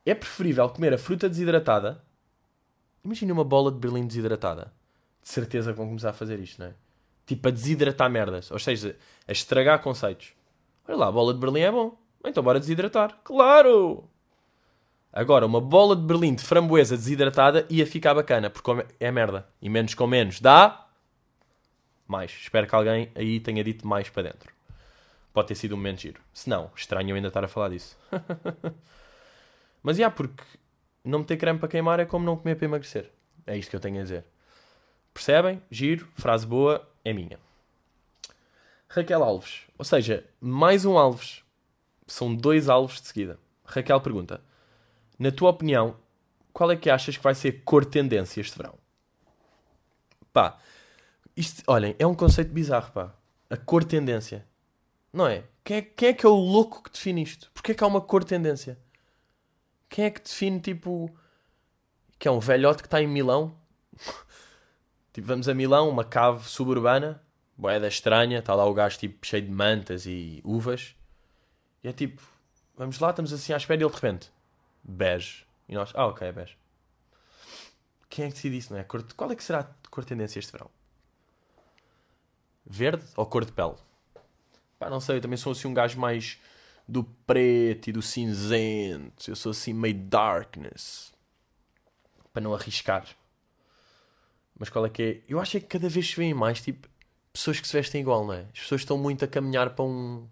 É 0.05 0.13
preferível 0.13 0.67
comer 0.67 0.93
a 0.93 0.97
fruta 0.97 1.29
desidratada. 1.29 2.03
Imagina 3.01 3.31
uma 3.31 3.45
bola 3.45 3.71
de 3.71 3.77
berlim 3.77 4.05
desidratada. 4.05 4.73
De 5.21 5.29
certeza 5.29 5.71
vão 5.71 5.87
começar 5.87 6.09
a 6.09 6.13
fazer 6.13 6.37
isto, 6.41 6.59
não 6.59 6.67
é? 6.67 6.82
Tipo 7.25 7.47
a 7.47 7.51
desidratar 7.51 8.09
merdas. 8.09 8.51
Ou 8.51 8.59
seja, 8.59 8.95
a 9.27 9.31
estragar 9.31 9.81
conceitos. 9.81 10.33
Olha 10.87 10.97
lá, 10.97 11.07
a 11.07 11.11
bola 11.11 11.33
de 11.33 11.39
Berlim 11.39 11.61
é 11.61 11.71
bom. 11.71 11.97
Então 12.25 12.43
bora 12.43 12.59
desidratar. 12.59 13.17
Claro! 13.23 14.09
Agora, 15.11 15.45
uma 15.45 15.61
bola 15.61 15.95
de 15.95 16.01
Berlim 16.01 16.33
de 16.33 16.43
framboesa 16.43 16.97
desidratada 16.97 17.67
ia 17.69 17.85
ficar 17.85 18.13
bacana, 18.15 18.49
porque 18.49 18.71
é 18.99 19.11
merda. 19.11 19.47
E 19.61 19.69
menos 19.69 19.93
com 19.93 20.07
menos 20.07 20.39
dá 20.39 20.87
mais. 22.07 22.31
Espero 22.31 22.67
que 22.67 22.75
alguém 22.75 23.11
aí 23.15 23.39
tenha 23.39 23.63
dito 23.63 23.87
mais 23.87 24.09
para 24.09 24.23
dentro. 24.23 24.53
Pode 25.31 25.47
ter 25.47 25.55
sido 25.55 25.73
um 25.73 25.77
momento 25.77 26.01
giro. 26.01 26.21
Se 26.33 26.49
não, 26.49 26.71
estranho 26.75 27.09
eu 27.09 27.15
ainda 27.15 27.27
estar 27.27 27.43
a 27.43 27.47
falar 27.47 27.69
disso. 27.69 27.97
Mas, 29.81 29.97
já, 29.97 30.09
porque 30.09 30.43
não 31.03 31.19
meter 31.19 31.37
creme 31.37 31.59
para 31.59 31.67
queimar 31.67 31.99
é 31.99 32.05
como 32.05 32.25
não 32.25 32.37
comer 32.37 32.55
para 32.55 32.65
emagrecer. 32.65 33.11
É 33.45 33.57
isto 33.57 33.69
que 33.69 33.75
eu 33.75 33.79
tenho 33.79 33.99
a 33.99 34.03
dizer. 34.03 34.25
Percebem? 35.13 35.61
Giro, 35.69 36.07
frase 36.15 36.45
boa, 36.45 36.87
é 37.03 37.13
minha. 37.13 37.39
Raquel 38.87 39.23
Alves. 39.23 39.61
Ou 39.77 39.85
seja, 39.85 40.25
mais 40.39 40.85
um 40.85 40.97
Alves. 40.97 41.43
São 42.07 42.35
dois 42.35 42.69
Alves 42.69 43.01
de 43.01 43.07
seguida. 43.07 43.39
Raquel 43.65 43.99
pergunta: 44.01 44.41
Na 45.17 45.31
tua 45.31 45.49
opinião, 45.49 45.97
qual 46.51 46.71
é 46.71 46.75
que 46.75 46.89
achas 46.89 47.17
que 47.17 47.23
vai 47.23 47.33
ser 47.33 47.63
cor 47.63 47.85
tendência 47.85 48.39
este 48.39 48.57
verão? 48.57 48.77
Pá, 50.31 50.59
isto, 51.35 51.63
olhem, 51.67 51.95
é 51.97 52.05
um 52.05 52.15
conceito 52.15 52.51
bizarro, 52.51 52.91
pá. 52.91 53.13
A 53.49 53.57
cor 53.57 53.83
tendência. 53.83 54.45
Não 55.11 55.27
é? 55.27 55.43
Quem, 55.63 55.77
é? 55.77 55.81
quem 55.81 56.09
é 56.09 56.13
que 56.13 56.25
é 56.25 56.29
o 56.29 56.33
louco 56.33 56.83
que 56.83 56.91
define 56.91 57.23
isto? 57.23 57.51
Porquê 57.53 57.71
é 57.71 57.75
que 57.75 57.83
há 57.83 57.87
uma 57.87 58.01
cor 58.01 58.23
tendência? 58.23 58.77
Quem 59.89 60.05
é 60.05 60.11
que 60.11 60.21
define, 60.21 60.59
tipo, 60.59 61.09
que 62.17 62.27
é 62.27 62.31
um 62.31 62.39
velhote 62.39 62.81
que 62.81 62.87
está 62.87 63.01
em 63.01 63.07
Milão? 63.07 63.55
Tipo, 65.13 65.27
vamos 65.27 65.47
a 65.47 65.53
Milão, 65.53 65.89
uma 65.89 66.03
cave 66.03 66.47
suburbana, 66.49 67.21
boeda 67.55 67.87
estranha, 67.87 68.39
está 68.39 68.53
lá 68.53 68.65
o 68.65 68.73
gajo 68.73 68.97
tipo 68.97 69.25
cheio 69.25 69.45
de 69.45 69.51
mantas 69.51 70.05
e 70.05 70.41
uvas. 70.43 70.95
E 71.83 71.87
é 71.87 71.93
tipo, 71.93 72.21
vamos 72.75 72.99
lá, 72.99 73.11
estamos 73.11 73.31
assim 73.31 73.53
à 73.53 73.57
espera 73.57 73.79
e 73.79 73.83
ele 73.83 73.89
de 73.89 73.95
repente, 73.95 74.31
bege. 74.83 75.45
E 75.69 75.75
nós, 75.75 75.91
ah 75.95 76.07
ok, 76.07 76.31
bege. 76.31 76.57
Quem 78.09 78.25
é 78.25 78.27
que 78.27 78.35
decide 78.35 78.57
isso, 78.57 78.73
não 78.73 78.79
é? 78.79 78.83
Qual 78.83 79.31
é 79.31 79.35
que 79.35 79.43
será 79.43 79.61
a 79.61 79.89
cor 79.89 80.03
tendência 80.03 80.39
este 80.39 80.51
verão? 80.51 80.69
Verde 82.65 83.03
ou 83.15 83.25
cor 83.25 83.45
de 83.45 83.51
pele? 83.51 83.75
Pá, 84.77 84.89
não 84.89 84.99
sei, 84.99 85.17
eu 85.17 85.21
também 85.21 85.37
sou 85.37 85.51
assim 85.51 85.67
um 85.67 85.73
gajo 85.73 85.99
mais 85.99 86.39
do 86.87 87.03
preto 87.03 87.89
e 87.89 87.91
do 87.91 88.01
cinzento. 88.01 89.29
Eu 89.29 89.35
sou 89.35 89.51
assim 89.51 89.73
meio 89.73 89.95
darkness. 89.95 91.13
Para 92.31 92.41
não 92.41 92.53
arriscar. 92.53 93.07
Mas 94.57 94.69
qual 94.69 94.85
é 94.85 94.89
que 94.89 95.03
é? 95.03 95.21
Eu 95.27 95.39
acho 95.39 95.57
é 95.57 95.59
que 95.59 95.67
cada 95.67 95.89
vez 95.89 96.09
se 96.09 96.15
vêem 96.15 96.33
mais, 96.33 96.61
tipo, 96.61 96.87
pessoas 97.31 97.59
que 97.59 97.67
se 97.67 97.73
vestem 97.73 98.01
igual, 98.01 98.25
não 98.25 98.33
é? 98.33 98.41
As 98.53 98.59
pessoas 98.59 98.81
estão 98.81 98.97
muito 98.97 99.25
a 99.25 99.27
caminhar 99.27 99.71
para 99.71 99.83
um. 99.85 100.27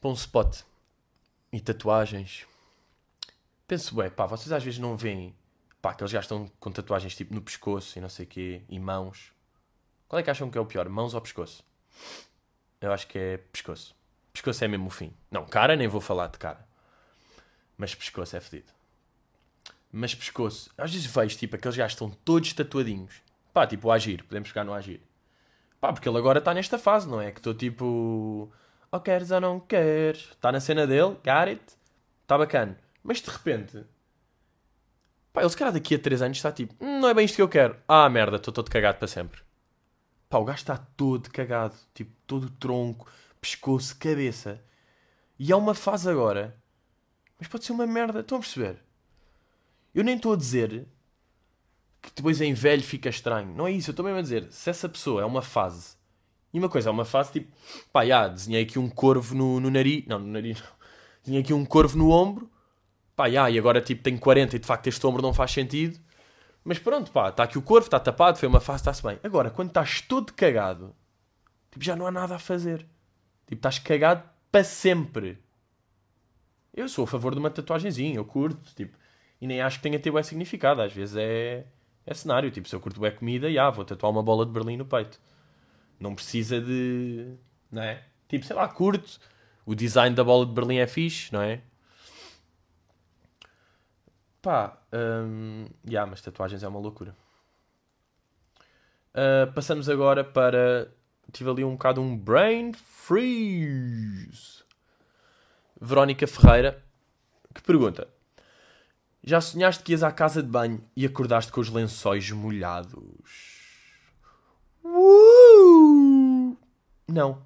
para 0.00 0.10
um 0.10 0.14
spot. 0.14 0.60
E 1.52 1.60
tatuagens. 1.60 2.46
Penso, 3.66 3.96
ué, 3.98 4.10
pá, 4.10 4.26
vocês 4.26 4.52
às 4.52 4.62
vezes 4.62 4.78
não 4.78 4.96
veem. 4.96 5.34
pá, 5.82 5.94
que 5.94 6.02
eles 6.02 6.12
estão 6.12 6.50
com 6.60 6.70
tatuagens 6.70 7.16
tipo 7.16 7.34
no 7.34 7.42
pescoço 7.42 7.98
e 7.98 8.00
não 8.00 8.08
sei 8.08 8.24
o 8.24 8.28
quê, 8.28 8.62
e 8.68 8.78
mãos. 8.78 9.32
Qual 10.08 10.20
é 10.20 10.22
que 10.22 10.30
acham 10.30 10.50
que 10.50 10.56
é 10.56 10.60
o 10.60 10.66
pior, 10.66 10.88
mãos 10.88 11.14
ou 11.14 11.20
pescoço? 11.20 11.64
Eu 12.80 12.92
acho 12.92 13.06
que 13.08 13.18
é 13.18 13.38
pescoço. 13.38 13.94
Pescoço 14.32 14.64
é 14.64 14.68
mesmo 14.68 14.86
o 14.86 14.90
fim. 14.90 15.12
Não, 15.30 15.44
cara, 15.46 15.74
nem 15.74 15.88
vou 15.88 16.00
falar 16.00 16.28
de 16.28 16.38
cara. 16.38 16.66
Mas 17.76 17.94
pescoço 17.94 18.36
é 18.36 18.40
fedido. 18.40 18.75
Mas 19.98 20.14
pescoço, 20.14 20.68
às 20.76 20.92
vezes 20.92 21.06
vejo 21.06 21.38
tipo 21.38 21.56
aqueles 21.56 21.74
gajos 21.74 21.94
estão 21.94 22.10
todos 22.10 22.52
tatuadinhos. 22.52 23.22
Pá, 23.50 23.66
tipo 23.66 23.88
o 23.88 23.90
Agir, 23.90 24.22
podemos 24.24 24.50
jogar 24.50 24.62
no 24.62 24.74
Agir. 24.74 25.00
Pá, 25.80 25.90
porque 25.90 26.06
ele 26.06 26.18
agora 26.18 26.38
está 26.38 26.52
nesta 26.52 26.78
fase, 26.78 27.08
não 27.08 27.18
é? 27.18 27.32
Que 27.32 27.40
estou 27.40 27.54
tipo. 27.54 27.86
Ou 27.86 28.52
oh, 28.92 29.00
queres 29.00 29.30
ou 29.30 29.40
não 29.40 29.58
queres. 29.58 30.28
Está 30.32 30.52
na 30.52 30.60
cena 30.60 30.86
dele, 30.86 31.14
got 31.24 31.48
it. 31.48 31.62
Está 32.20 32.36
bacana. 32.36 32.78
Mas 33.02 33.22
de 33.22 33.30
repente. 33.30 33.86
Pá, 35.32 35.40
ele 35.40 35.48
se 35.48 35.56
calhar 35.56 35.72
daqui 35.72 35.94
a 35.94 35.98
3 35.98 36.20
anos 36.20 36.36
está 36.36 36.52
tipo. 36.52 36.74
Hum, 36.78 37.00
não 37.00 37.08
é 37.08 37.14
bem 37.14 37.24
isto 37.24 37.36
que 37.36 37.42
eu 37.42 37.48
quero. 37.48 37.78
Ah, 37.88 38.06
merda, 38.10 38.36
estou 38.36 38.52
todo 38.52 38.70
cagado 38.70 38.98
para 38.98 39.08
sempre. 39.08 39.40
Pá, 40.28 40.36
o 40.36 40.44
gajo 40.44 40.58
está 40.58 40.76
todo 40.76 41.30
cagado. 41.30 41.74
Tipo, 41.94 42.12
todo 42.26 42.50
tronco, 42.50 43.10
pescoço, 43.40 43.96
cabeça. 43.98 44.62
E 45.38 45.50
há 45.50 45.56
uma 45.56 45.74
fase 45.74 46.10
agora. 46.10 46.54
Mas 47.38 47.48
pode 47.48 47.64
ser 47.64 47.72
uma 47.72 47.86
merda. 47.86 48.20
Estão 48.20 48.36
a 48.36 48.40
perceber? 48.42 48.84
Eu 49.96 50.04
nem 50.04 50.16
estou 50.16 50.34
a 50.34 50.36
dizer 50.36 50.86
que 52.02 52.10
depois 52.14 52.42
em 52.42 52.52
velho 52.52 52.82
fica 52.82 53.08
estranho. 53.08 53.54
Não 53.56 53.66
é 53.66 53.72
isso, 53.72 53.88
eu 53.88 53.92
estou 53.92 54.04
mesmo 54.04 54.18
a 54.18 54.22
dizer. 54.22 54.46
Se 54.50 54.68
essa 54.68 54.86
pessoa 54.90 55.22
é 55.22 55.24
uma 55.24 55.40
fase. 55.40 55.96
E 56.52 56.58
uma 56.58 56.68
coisa, 56.68 56.90
é 56.90 56.92
uma 56.92 57.06
fase 57.06 57.32
tipo. 57.32 57.50
Pá, 57.90 58.04
já, 58.04 58.28
desenhei 58.28 58.62
aqui 58.62 58.78
um 58.78 58.90
corvo 58.90 59.34
no, 59.34 59.58
no 59.58 59.70
nariz. 59.70 60.04
Não, 60.06 60.18
no 60.18 60.26
nariz 60.26 60.60
não. 60.60 60.68
Desenhei 61.24 61.42
aqui 61.42 61.54
um 61.54 61.64
corvo 61.64 61.96
no 61.96 62.10
ombro. 62.10 62.50
Pá, 63.16 63.30
já, 63.30 63.50
e 63.50 63.58
agora 63.58 63.80
tipo 63.80 64.02
tenho 64.02 64.18
40 64.18 64.56
e 64.56 64.58
de 64.58 64.66
facto 64.66 64.86
este 64.86 65.04
ombro 65.06 65.22
não 65.22 65.32
faz 65.32 65.50
sentido. 65.50 65.98
Mas 66.62 66.78
pronto, 66.78 67.10
pá, 67.10 67.30
está 67.30 67.44
aqui 67.44 67.56
o 67.56 67.62
corvo, 67.62 67.86
está 67.86 67.98
tapado, 67.98 68.38
foi 68.38 68.48
uma 68.48 68.60
fase, 68.60 68.82
está-se 68.82 69.02
bem. 69.02 69.18
Agora, 69.22 69.50
quando 69.50 69.68
estás 69.68 70.02
todo 70.02 70.34
cagado, 70.34 70.94
tipo, 71.70 71.82
já 71.82 71.96
não 71.96 72.06
há 72.06 72.10
nada 72.10 72.36
a 72.36 72.38
fazer. 72.38 72.80
Tipo, 73.46 73.60
estás 73.60 73.78
cagado 73.78 74.22
para 74.52 74.62
sempre. 74.62 75.38
Eu 76.74 76.86
sou 76.86 77.04
a 77.04 77.06
favor 77.06 77.32
de 77.32 77.38
uma 77.38 77.48
tatuagenzinha, 77.48 78.16
eu 78.16 78.24
curto, 78.26 78.74
tipo, 78.74 78.94
e 79.40 79.46
nem 79.46 79.60
acho 79.60 79.78
que 79.78 79.82
tenha 79.82 79.98
tido 79.98 80.18
esse 80.18 80.30
significado. 80.30 80.82
Às 80.82 80.92
vezes 80.92 81.16
é 81.16 81.66
é 82.06 82.14
cenário. 82.14 82.50
Tipo, 82.50 82.68
se 82.68 82.74
eu 82.74 82.80
curto 82.80 83.00
bem 83.00 83.12
comida, 83.14 83.52
já, 83.52 83.68
vou 83.70 83.84
tatuar 83.84 84.12
uma 84.12 84.22
bola 84.22 84.46
de 84.46 84.52
Berlim 84.52 84.76
no 84.76 84.86
peito. 84.86 85.20
Não 85.98 86.14
precisa 86.14 86.60
de. 86.60 87.34
Não 87.70 87.82
é? 87.82 88.04
Tipo, 88.28 88.44
sei 88.46 88.56
lá, 88.56 88.68
curto. 88.68 89.18
O 89.64 89.74
design 89.74 90.14
da 90.14 90.22
bola 90.22 90.46
de 90.46 90.52
Berlim 90.52 90.76
é 90.76 90.86
fixe, 90.86 91.32
não 91.32 91.42
é? 91.42 91.60
Pá, 94.40 94.80
um, 94.92 95.66
yeah, 95.88 96.08
mas 96.08 96.20
tatuagens 96.20 96.62
é 96.62 96.68
uma 96.68 96.78
loucura. 96.78 97.16
Uh, 99.10 99.52
passamos 99.52 99.88
agora 99.88 100.22
para. 100.22 100.92
Tive 101.32 101.50
ali 101.50 101.64
um 101.64 101.72
bocado 101.72 102.00
um 102.00 102.16
brain 102.16 102.72
freeze. 102.72 104.64
Verónica 105.80 106.26
Ferreira 106.26 106.86
que 107.52 107.62
pergunta: 107.62 108.06
já 109.26 109.40
sonhaste 109.40 109.82
que 109.82 109.90
ias 109.90 110.04
à 110.04 110.12
casa 110.12 110.40
de 110.40 110.48
banho 110.48 110.80
e 110.94 111.04
acordaste 111.04 111.50
com 111.50 111.60
os 111.60 111.68
lençóis 111.68 112.30
molhados? 112.30 113.56
Uh! 114.84 116.56
Não. 117.08 117.42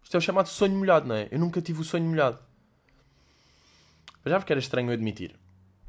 Isto 0.00 0.14
é 0.14 0.18
o 0.18 0.20
chamado 0.20 0.48
sonho 0.48 0.76
molhado, 0.78 1.08
não 1.08 1.16
é? 1.16 1.26
Eu 1.32 1.40
nunca 1.40 1.60
tive 1.60 1.80
o 1.80 1.84
sonho 1.84 2.04
molhado. 2.04 2.38
Mas 4.24 4.30
já 4.30 4.38
porque 4.38 4.52
era 4.52 4.60
estranho 4.60 4.90
eu 4.90 4.94
admitir. 4.94 5.34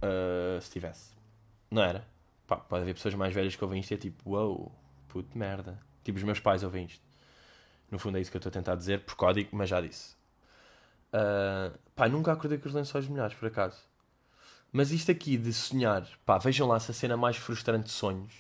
Uh, 0.02 0.60
se 0.62 0.72
tivesse. 0.72 1.12
Não 1.70 1.84
era? 1.84 2.08
Pá, 2.48 2.58
pode 2.58 2.82
haver 2.82 2.96
pessoas 2.96 3.14
mais 3.14 3.32
velhas 3.32 3.56
que 3.56 3.64
ouvem 3.64 3.82
isto 3.82 3.92
e 3.92 3.94
é 3.94 3.98
tipo, 3.98 4.32
uou, 4.32 4.58
wow, 4.58 4.72
puto 5.08 5.38
merda. 5.38 5.80
Tipo, 6.04 6.18
os 6.18 6.24
meus 6.24 6.40
pais 6.40 6.64
ouvem 6.64 6.86
isto. 6.86 7.06
No 7.92 8.00
fundo 8.00 8.18
é 8.18 8.22
isso 8.22 8.32
que 8.32 8.38
eu 8.38 8.40
estou 8.40 8.50
a 8.50 8.54
tentar 8.54 8.76
dizer, 8.76 9.02
por 9.02 9.14
código, 9.16 9.50
mas 9.52 9.70
já 9.70 9.80
disse. 9.80 10.16
Uh, 11.14 11.78
pá, 11.96 12.10
nunca 12.10 12.32
acordei 12.32 12.58
com 12.58 12.68
os 12.68 12.74
lençóis 12.74 13.08
molhados, 13.08 13.36
por 13.36 13.48
acaso. 13.48 13.89
Mas 14.72 14.92
isto 14.92 15.12
aqui 15.12 15.36
de 15.36 15.52
sonhar, 15.52 16.08
pá, 16.26 16.38
vejam 16.38 16.68
lá 16.68 16.76
essa 16.76 16.94
cena 16.94 17.18
mais 17.18 17.38
frustrante 17.38 17.86
de 17.86 17.92
sonhos. 17.92 18.34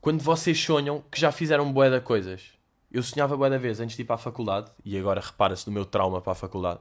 Quando 0.00 0.22
vocês 0.22 0.60
sonham 0.60 1.02
que 1.10 1.18
já 1.18 1.32
fizeram 1.32 1.72
bué 1.72 1.88
de 1.88 2.00
coisas. 2.00 2.52
Eu 2.92 3.02
sonhava 3.02 3.36
bué 3.36 3.48
da 3.48 3.56
vez 3.56 3.80
antes 3.80 3.96
de 3.96 4.02
ir 4.02 4.04
para 4.04 4.16
a 4.16 4.18
faculdade, 4.18 4.70
e 4.84 4.96
agora 4.98 5.20
repara-se 5.20 5.66
no 5.66 5.72
meu 5.72 5.86
trauma 5.86 6.20
para 6.20 6.32
a 6.32 6.36
faculdade. 6.36 6.80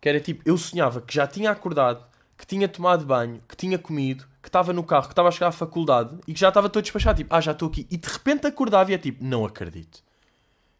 Que 0.00 0.08
era 0.08 0.18
tipo, 0.18 0.42
eu 0.46 0.56
sonhava 0.56 1.02
que 1.02 1.14
já 1.14 1.26
tinha 1.26 1.50
acordado, 1.50 2.04
que 2.36 2.46
tinha 2.46 2.66
tomado 2.66 3.04
banho, 3.04 3.42
que 3.46 3.54
tinha 3.54 3.78
comido, 3.78 4.26
que 4.42 4.48
estava 4.48 4.72
no 4.72 4.82
carro, 4.82 5.06
que 5.06 5.12
estava 5.12 5.28
a 5.28 5.30
chegar 5.30 5.48
à 5.48 5.52
faculdade 5.52 6.18
e 6.26 6.32
que 6.32 6.40
já 6.40 6.48
estava 6.48 6.70
todo 6.70 6.82
despachado. 6.82 7.18
Tipo, 7.18 7.34
ah, 7.34 7.40
já 7.40 7.52
estou 7.52 7.68
aqui. 7.68 7.86
E 7.90 7.98
de 7.98 8.08
repente 8.08 8.46
acordava 8.46 8.90
e 8.90 8.94
é 8.94 8.98
tipo, 8.98 9.22
não 9.22 9.44
acredito. 9.44 10.02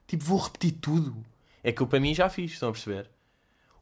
Tipo, 0.07 0.25
vou 0.25 0.39
repetir 0.39 0.73
tudo. 0.81 1.15
É 1.63 1.71
que 1.71 1.83
eu 1.83 1.87
para 1.87 2.01
mim 2.01 2.15
já 2.15 2.31
fiz, 2.31 2.53
estão 2.53 2.71
a 2.71 2.73
perceber? 2.73 3.11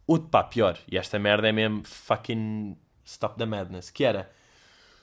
Outro 0.09 0.29
pá, 0.29 0.43
pior. 0.43 0.79
E 0.91 0.97
esta 0.97 1.19
merda 1.19 1.49
é 1.49 1.53
mesmo 1.53 1.85
fucking 1.85 2.77
stop 3.05 3.37
the 3.37 3.47
madness. 3.47 3.91
Que 3.91 4.03
era 4.05 4.31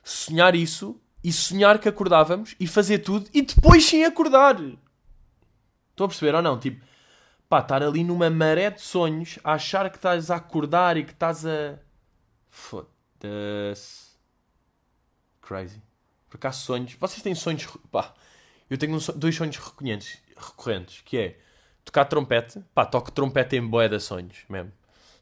sonhar 0.03 0.55
isso 0.55 0.99
e 1.23 1.31
sonhar 1.31 1.79
que 1.79 1.87
acordávamos 1.87 2.55
e 2.59 2.67
fazer 2.67 2.99
tudo 2.99 3.29
e 3.33 3.41
depois 3.43 3.85
sim 3.85 4.03
acordar. 4.03 4.55
Estão 4.55 6.05
a 6.05 6.09
perceber 6.09 6.35
ou 6.35 6.41
não? 6.41 6.59
Tipo, 6.59 6.83
pá, 7.47 7.59
estar 7.59 7.81
ali 7.83 8.03
numa 8.03 8.29
maré 8.29 8.71
de 8.71 8.81
sonhos 8.81 9.39
a 9.43 9.53
achar 9.53 9.89
que 9.89 9.97
estás 9.97 10.31
a 10.31 10.37
acordar 10.37 10.97
e 10.97 11.05
que 11.05 11.13
estás 11.13 11.45
a. 11.45 11.79
Foda-se. 12.49 14.15
Crazy. 15.41 15.81
Por 16.27 16.37
acaso 16.37 16.65
sonhos. 16.65 16.95
Vocês 16.99 17.21
têm 17.21 17.35
sonhos. 17.35 17.65
Pá, 17.91 18.13
eu 18.69 18.77
tenho 18.77 18.99
dois 19.15 19.35
sonhos 19.35 19.57
recorrentes 19.57 20.19
recorrentes, 20.35 21.01
que 21.01 21.17
é 21.17 21.39
tocar 21.83 22.05
trompete. 22.05 22.59
Pá, 22.73 22.85
toco 22.85 23.11
trompete 23.11 23.55
em 23.55 23.65
boé 23.65 23.87
de 23.87 23.99
sonhos, 23.99 24.37
mesmo. 24.49 24.71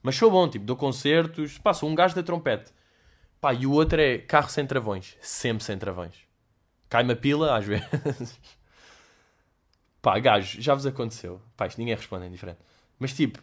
Mas 0.04 0.18
sou 0.18 0.30
bom, 0.30 0.48
tipo, 0.50 0.66
dou 0.66 0.76
concertos. 0.76 1.58
Pá, 1.58 1.74
sou 1.74 1.90
um 1.90 1.96
gajo 1.96 2.14
da 2.14 2.22
trompete. 2.22 2.72
Pá, 3.40 3.54
e 3.54 3.66
o 3.66 3.72
outro 3.72 4.00
é 4.00 4.18
carro 4.18 4.50
sem 4.50 4.66
travões. 4.68 5.18
Sempre 5.22 5.64
sem 5.64 5.78
travões. 5.78 6.14
Cai-me 6.90 7.14
a 7.14 7.16
pila, 7.16 7.58
às 7.58 7.66
vezes. 7.66 8.40
pá, 10.02 10.20
gajo, 10.20 10.62
já 10.62 10.76
vos 10.76 10.86
aconteceu. 10.86 11.42
Pá, 11.56 11.68
isto 11.68 11.78
ninguém 11.80 11.96
responde, 11.96 12.26
é 12.26 12.30
diferente. 12.30 12.60
Mas 13.00 13.14
tipo, 13.14 13.40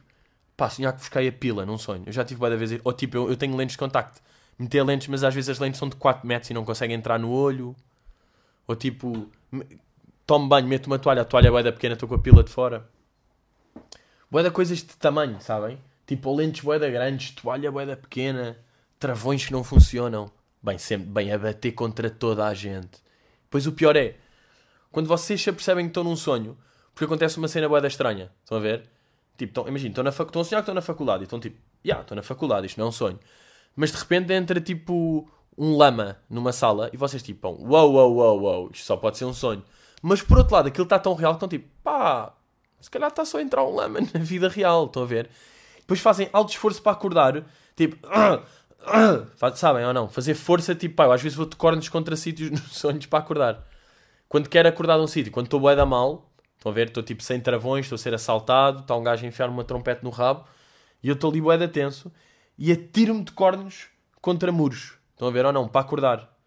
pá, 0.56 0.68
sonhar 0.68 0.92
que 0.92 1.00
vos 1.00 1.08
cai 1.08 1.26
a 1.26 1.32
pila 1.32 1.64
num 1.64 1.78
sonho. 1.78 2.02
Eu 2.06 2.12
já 2.12 2.24
tive 2.24 2.38
boa 2.38 2.50
da 2.50 2.56
vez. 2.56 2.78
Ou 2.84 2.92
tipo, 2.92 3.16
eu, 3.16 3.30
eu 3.30 3.36
tenho 3.36 3.56
lentes 3.56 3.72
de 3.72 3.78
contacto. 3.78 4.20
Meter 4.58 4.84
lentes, 4.84 5.08
mas 5.08 5.24
às 5.24 5.34
vezes 5.34 5.48
as 5.48 5.58
lentes 5.58 5.78
são 5.78 5.88
de 5.88 5.96
4 5.96 6.26
metros 6.26 6.50
e 6.50 6.54
não 6.54 6.64
conseguem 6.64 6.94
entrar 6.94 7.18
no 7.18 7.30
olho. 7.30 7.74
Ou 8.66 8.76
tipo, 8.76 9.30
tomo 10.26 10.46
banho, 10.46 10.68
meto 10.68 10.86
uma 10.86 10.98
toalha, 10.98 11.22
a 11.22 11.24
toalha 11.24 11.48
é 11.48 11.50
boeda 11.50 11.72
pequena, 11.72 11.94
estou 11.94 12.08
com 12.08 12.14
a 12.14 12.18
pila 12.18 12.44
de 12.44 12.50
fora. 12.50 12.86
Boeda 14.30 14.50
coisas 14.50 14.78
de 14.78 14.96
tamanho, 14.96 15.40
sabem? 15.40 15.78
Tipo, 16.10 16.34
lentes 16.34 16.64
boeda 16.64 16.90
grandes, 16.90 17.30
toalha 17.30 17.70
boeda 17.70 17.96
pequena, 17.96 18.58
travões 18.98 19.46
que 19.46 19.52
não 19.52 19.62
funcionam. 19.62 20.28
Bem, 20.60 20.76
sempre 20.76 21.06
bem 21.06 21.32
a 21.32 21.38
bater 21.38 21.70
contra 21.70 22.10
toda 22.10 22.48
a 22.48 22.52
gente. 22.52 22.98
Pois 23.48 23.64
o 23.64 23.70
pior 23.70 23.94
é, 23.94 24.16
quando 24.90 25.06
vocês 25.06 25.40
se 25.40 25.48
apercebem 25.48 25.84
que 25.84 25.90
estão 25.90 26.02
num 26.02 26.16
sonho, 26.16 26.58
porque 26.92 27.04
acontece 27.04 27.38
uma 27.38 27.46
cena 27.46 27.68
boeda 27.68 27.86
estranha, 27.86 28.28
estão 28.42 28.58
a 28.58 28.60
ver? 28.60 28.88
Tipo, 29.38 29.68
imagina, 29.68 29.90
estão, 29.90 30.02
na 30.02 30.10
fac... 30.10 30.26
estão 30.26 30.42
a 30.42 30.44
sonhar 30.44 30.62
que 30.62 30.64
estão 30.64 30.74
na 30.74 30.82
faculdade 30.82 31.22
e 31.22 31.26
estão 31.26 31.38
tipo, 31.38 31.58
já, 31.58 31.62
yeah, 31.84 32.02
estou 32.02 32.16
na 32.16 32.24
faculdade, 32.24 32.66
isto 32.66 32.78
não 32.78 32.86
é 32.86 32.88
um 32.88 32.92
sonho. 32.92 33.20
Mas 33.76 33.92
de 33.92 33.98
repente 33.98 34.32
entra 34.32 34.60
tipo 34.60 35.30
um 35.56 35.76
lama 35.76 36.18
numa 36.28 36.52
sala 36.52 36.90
e 36.92 36.96
vocês 36.96 37.22
tipo, 37.22 37.46
uau, 37.50 37.92
uau, 37.92 38.14
uau, 38.16 38.40
uau, 38.40 38.70
isto 38.72 38.84
só 38.84 38.96
pode 38.96 39.16
ser 39.16 39.26
um 39.26 39.32
sonho. 39.32 39.62
Mas 40.02 40.22
por 40.22 40.38
outro 40.38 40.56
lado, 40.56 40.66
aquilo 40.66 40.82
está 40.82 40.98
tão 40.98 41.14
real 41.14 41.34
que 41.34 41.36
estão 41.36 41.48
tipo, 41.48 41.68
pá, 41.84 42.34
se 42.80 42.90
calhar 42.90 43.10
está 43.10 43.24
só 43.24 43.38
a 43.38 43.42
entrar 43.42 43.64
um 43.64 43.76
lama 43.76 44.00
na 44.12 44.18
vida 44.18 44.48
real, 44.48 44.86
estão 44.86 45.04
a 45.04 45.06
ver? 45.06 45.30
Depois 45.90 45.98
fazem 45.98 46.30
alto 46.32 46.50
esforço 46.50 46.80
para 46.80 46.92
acordar, 46.92 47.44
tipo, 47.74 48.06
sabem 49.56 49.84
ou 49.84 49.92
não? 49.92 50.08
Fazer 50.08 50.34
força, 50.34 50.72
tipo, 50.72 50.94
pá, 50.94 51.06
eu 51.06 51.10
às 51.10 51.20
vezes 51.20 51.36
vou 51.36 51.46
de 51.46 51.56
cornos 51.56 51.88
contra 51.88 52.14
sítios 52.14 52.48
nos 52.52 52.76
sonhos 52.78 53.06
para 53.06 53.18
acordar. 53.18 53.66
Quando 54.28 54.48
quero 54.48 54.68
acordar 54.68 54.98
de 54.98 55.02
um 55.02 55.08
sítio, 55.08 55.32
quando 55.32 55.46
estou 55.46 55.58
bué 55.58 55.74
da 55.74 55.84
mal, 55.84 56.30
estão 56.56 56.70
a 56.70 56.74
ver? 56.76 56.86
Estou 56.86 57.02
tipo 57.02 57.24
sem 57.24 57.40
travões, 57.40 57.86
estou 57.86 57.96
a 57.96 57.98
ser 57.98 58.14
assaltado, 58.14 58.82
está 58.82 58.94
um 58.94 59.02
gajo 59.02 59.24
a 59.24 59.28
enfiar 59.28 59.48
uma 59.48 59.64
trompete 59.64 60.04
no 60.04 60.10
rabo 60.10 60.44
e 61.02 61.08
eu 61.08 61.14
estou 61.14 61.28
ali 61.28 61.40
bué 61.40 61.58
da 61.58 61.66
tenso 61.66 62.12
e 62.56 62.70
atiro-me 62.70 63.24
de 63.24 63.32
cornos 63.32 63.88
contra 64.20 64.52
muros. 64.52 64.92
Estão 65.10 65.26
a 65.26 65.32
ver 65.32 65.44
ou 65.44 65.52
não? 65.52 65.66
Para 65.66 65.80
acordar. 65.80 66.38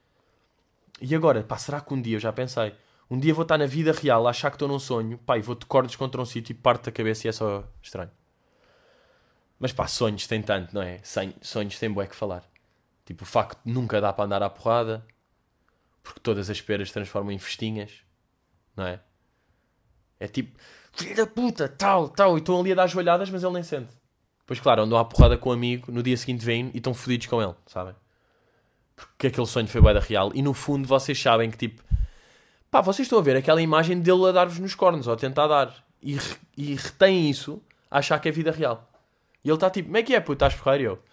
E 1.01 1.13
agora, 1.13 1.43
pá, 1.43 1.57
será 1.57 1.81
que 1.81 1.93
um 1.93 2.01
dia, 2.01 2.15
eu 2.15 2.21
já 2.21 2.31
pensei, 2.31 2.73
um 3.11 3.19
dia 3.19 3.33
vou 3.33 3.43
estar 3.43 3.57
na 3.57 3.65
vida 3.65 3.91
real 3.91 4.25
achar 4.25 4.49
que 4.49 4.55
estou 4.55 4.69
num 4.69 4.79
sonho, 4.79 5.17
pá, 5.17 5.37
e 5.37 5.41
vou-te 5.41 5.65
cordes 5.65 5.97
contra 5.97 6.21
um 6.21 6.25
sítio 6.25 6.53
e 6.53 6.55
parte 6.55 6.85
da 6.85 6.93
cabeça 6.93 7.27
e 7.27 7.29
é 7.29 7.33
só 7.33 7.65
estranho. 7.81 8.22
Mas 9.63 9.71
pá, 9.71 9.87
sonhos 9.87 10.27
tem 10.27 10.41
tanto, 10.41 10.75
não 10.75 10.81
é? 10.81 10.99
Sonhos 11.41 11.79
têm 11.79 11.89
bué 11.89 12.05
que 12.05 12.17
falar. 12.17 12.43
Tipo, 13.05 13.23
o 13.23 13.25
facto 13.25 13.61
de 13.65 13.71
nunca 13.71 14.01
dá 14.01 14.11
para 14.11 14.25
andar 14.25 14.43
à 14.43 14.49
porrada, 14.49 15.07
porque 16.03 16.19
todas 16.19 16.49
as 16.49 16.59
peras 16.59 16.91
transformam 16.91 17.31
em 17.31 17.39
festinhas, 17.39 17.89
não 18.75 18.85
é? 18.85 18.99
É 20.19 20.27
tipo, 20.27 20.59
filho 20.91 21.15
da 21.15 21.25
puta, 21.25 21.69
tal, 21.69 22.09
tal, 22.09 22.35
e 22.35 22.39
estão 22.39 22.59
ali 22.59 22.73
a 22.73 22.75
dar 22.75 22.87
joelhadas, 22.87 23.29
mas 23.29 23.41
ele 23.41 23.53
nem 23.53 23.63
sente. 23.63 23.93
Pois 24.45 24.59
claro, 24.59 24.81
andam 24.81 24.99
à 24.99 25.05
porrada 25.05 25.37
com 25.37 25.49
um 25.49 25.53
amigo, 25.53 25.93
no 25.93 26.03
dia 26.03 26.17
seguinte 26.17 26.43
vêm 26.43 26.69
e 26.73 26.79
estão 26.79 26.93
fodidos 26.93 27.27
com 27.27 27.41
ele, 27.41 27.55
sabem? 27.65 27.95
Porque 28.97 29.27
aquele 29.27 29.47
sonho 29.47 29.69
foi 29.69 29.79
bué 29.79 29.93
da 29.93 30.01
real. 30.01 30.29
E 30.35 30.41
no 30.41 30.53
fundo 30.53 30.85
vocês 30.85 31.17
sabem 31.17 31.49
que 31.49 31.55
tipo 31.55 31.81
Pá, 32.69 32.81
vocês 32.81 33.05
estão 33.05 33.17
a 33.17 33.21
ver 33.21 33.37
aquela 33.37 33.61
imagem 33.61 34.01
dele 34.01 34.27
a 34.27 34.33
dar-vos 34.33 34.59
nos 34.59 34.75
cornos, 34.75 35.07
ou 35.07 35.13
a 35.13 35.15
tentar 35.15 35.47
dar. 35.47 35.73
E, 36.01 36.17
e 36.57 36.75
retém 36.75 37.29
isso 37.29 37.63
a 37.89 37.99
achar 37.99 38.19
que 38.19 38.27
é 38.27 38.31
vida 38.31 38.51
real. 38.51 38.89
E 39.43 39.49
ele 39.49 39.55
está 39.55 39.69
tipo, 39.69 39.87
como 39.87 39.97
é 39.97 40.03
que 40.03 40.15
é, 40.15 40.19
puto? 40.19 40.33
Estás 40.33 40.55
porreiro? 40.55 40.83
eu, 40.83 41.03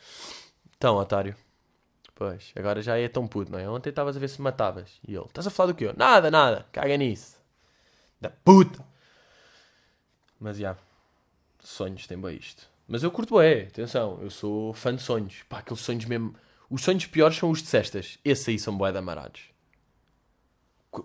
então, 0.77 0.97
otário. 0.97 1.37
Pois, 2.15 2.53
agora 2.55 2.81
já 2.83 2.99
é 2.99 3.09
tão 3.09 3.27
puto, 3.27 3.51
não 3.51 3.59
é? 3.59 3.69
Ontem 3.69 3.91
estavas 3.91 4.17
a 4.17 4.21
ver 4.21 4.29
se 4.29 4.41
matavas. 4.41 5.01
E 5.07 5.15
ele, 5.15 5.25
estás 5.25 5.47
a 5.47 5.51
falar 5.51 5.73
do 5.73 5.75
quê? 5.75 5.87
Eu, 5.87 5.95
nada, 5.97 6.31
nada, 6.31 6.67
caga 6.71 6.97
nisso. 6.97 7.37
Da 8.21 8.31
puta. 8.31 8.85
Mas, 10.39 10.59
já, 10.59 10.77
sonhos 11.61 12.07
tem 12.07 12.19
bem 12.19 12.37
isto. 12.37 12.69
Mas 12.87 13.03
eu 13.03 13.11
curto 13.11 13.39
bem, 13.39 13.63
atenção, 13.63 14.19
eu 14.23 14.31
sou 14.31 14.73
fã 14.75 14.95
de 14.95 15.03
sonhos. 15.03 15.43
Pá, 15.49 15.59
aqueles 15.59 15.81
sonhos 15.81 16.05
mesmo... 16.05 16.35
Os 16.69 16.83
sonhos 16.83 17.07
piores 17.07 17.37
são 17.37 17.51
os 17.51 17.63
de 17.63 17.69
cestas. 17.69 18.19
Esses 18.25 18.49
aí 18.49 18.59
são 18.59 18.77
bué 18.77 18.97
amarados. 18.97 19.43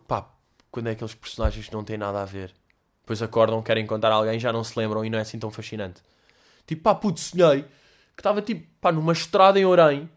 Pá, 0.07 0.29
quando 0.69 0.87
é 0.87 0.91
aqueles 0.91 1.15
personagens 1.15 1.67
que 1.67 1.73
não 1.73 1.83
têm 1.83 1.97
nada 1.97 2.21
a 2.21 2.25
ver. 2.25 2.53
Depois 3.01 3.21
acordam, 3.21 3.61
querem 3.61 3.85
contar 3.85 4.11
a 4.11 4.15
alguém, 4.15 4.39
já 4.39 4.51
não 4.51 4.63
se 4.63 4.77
lembram 4.77 5.05
e 5.05 5.09
não 5.09 5.17
é 5.17 5.21
assim 5.21 5.39
tão 5.39 5.51
fascinante. 5.51 6.01
Tipo, 6.65 6.81
pá, 6.81 6.95
puto, 6.95 7.19
sonhei 7.19 7.63
que 8.15 8.21
estava 8.21 8.41
tipo, 8.41 8.65
pá, 8.79 8.91
numa 8.91 9.13
estrada 9.13 9.59
em 9.59 9.65
Orém, 9.65 10.09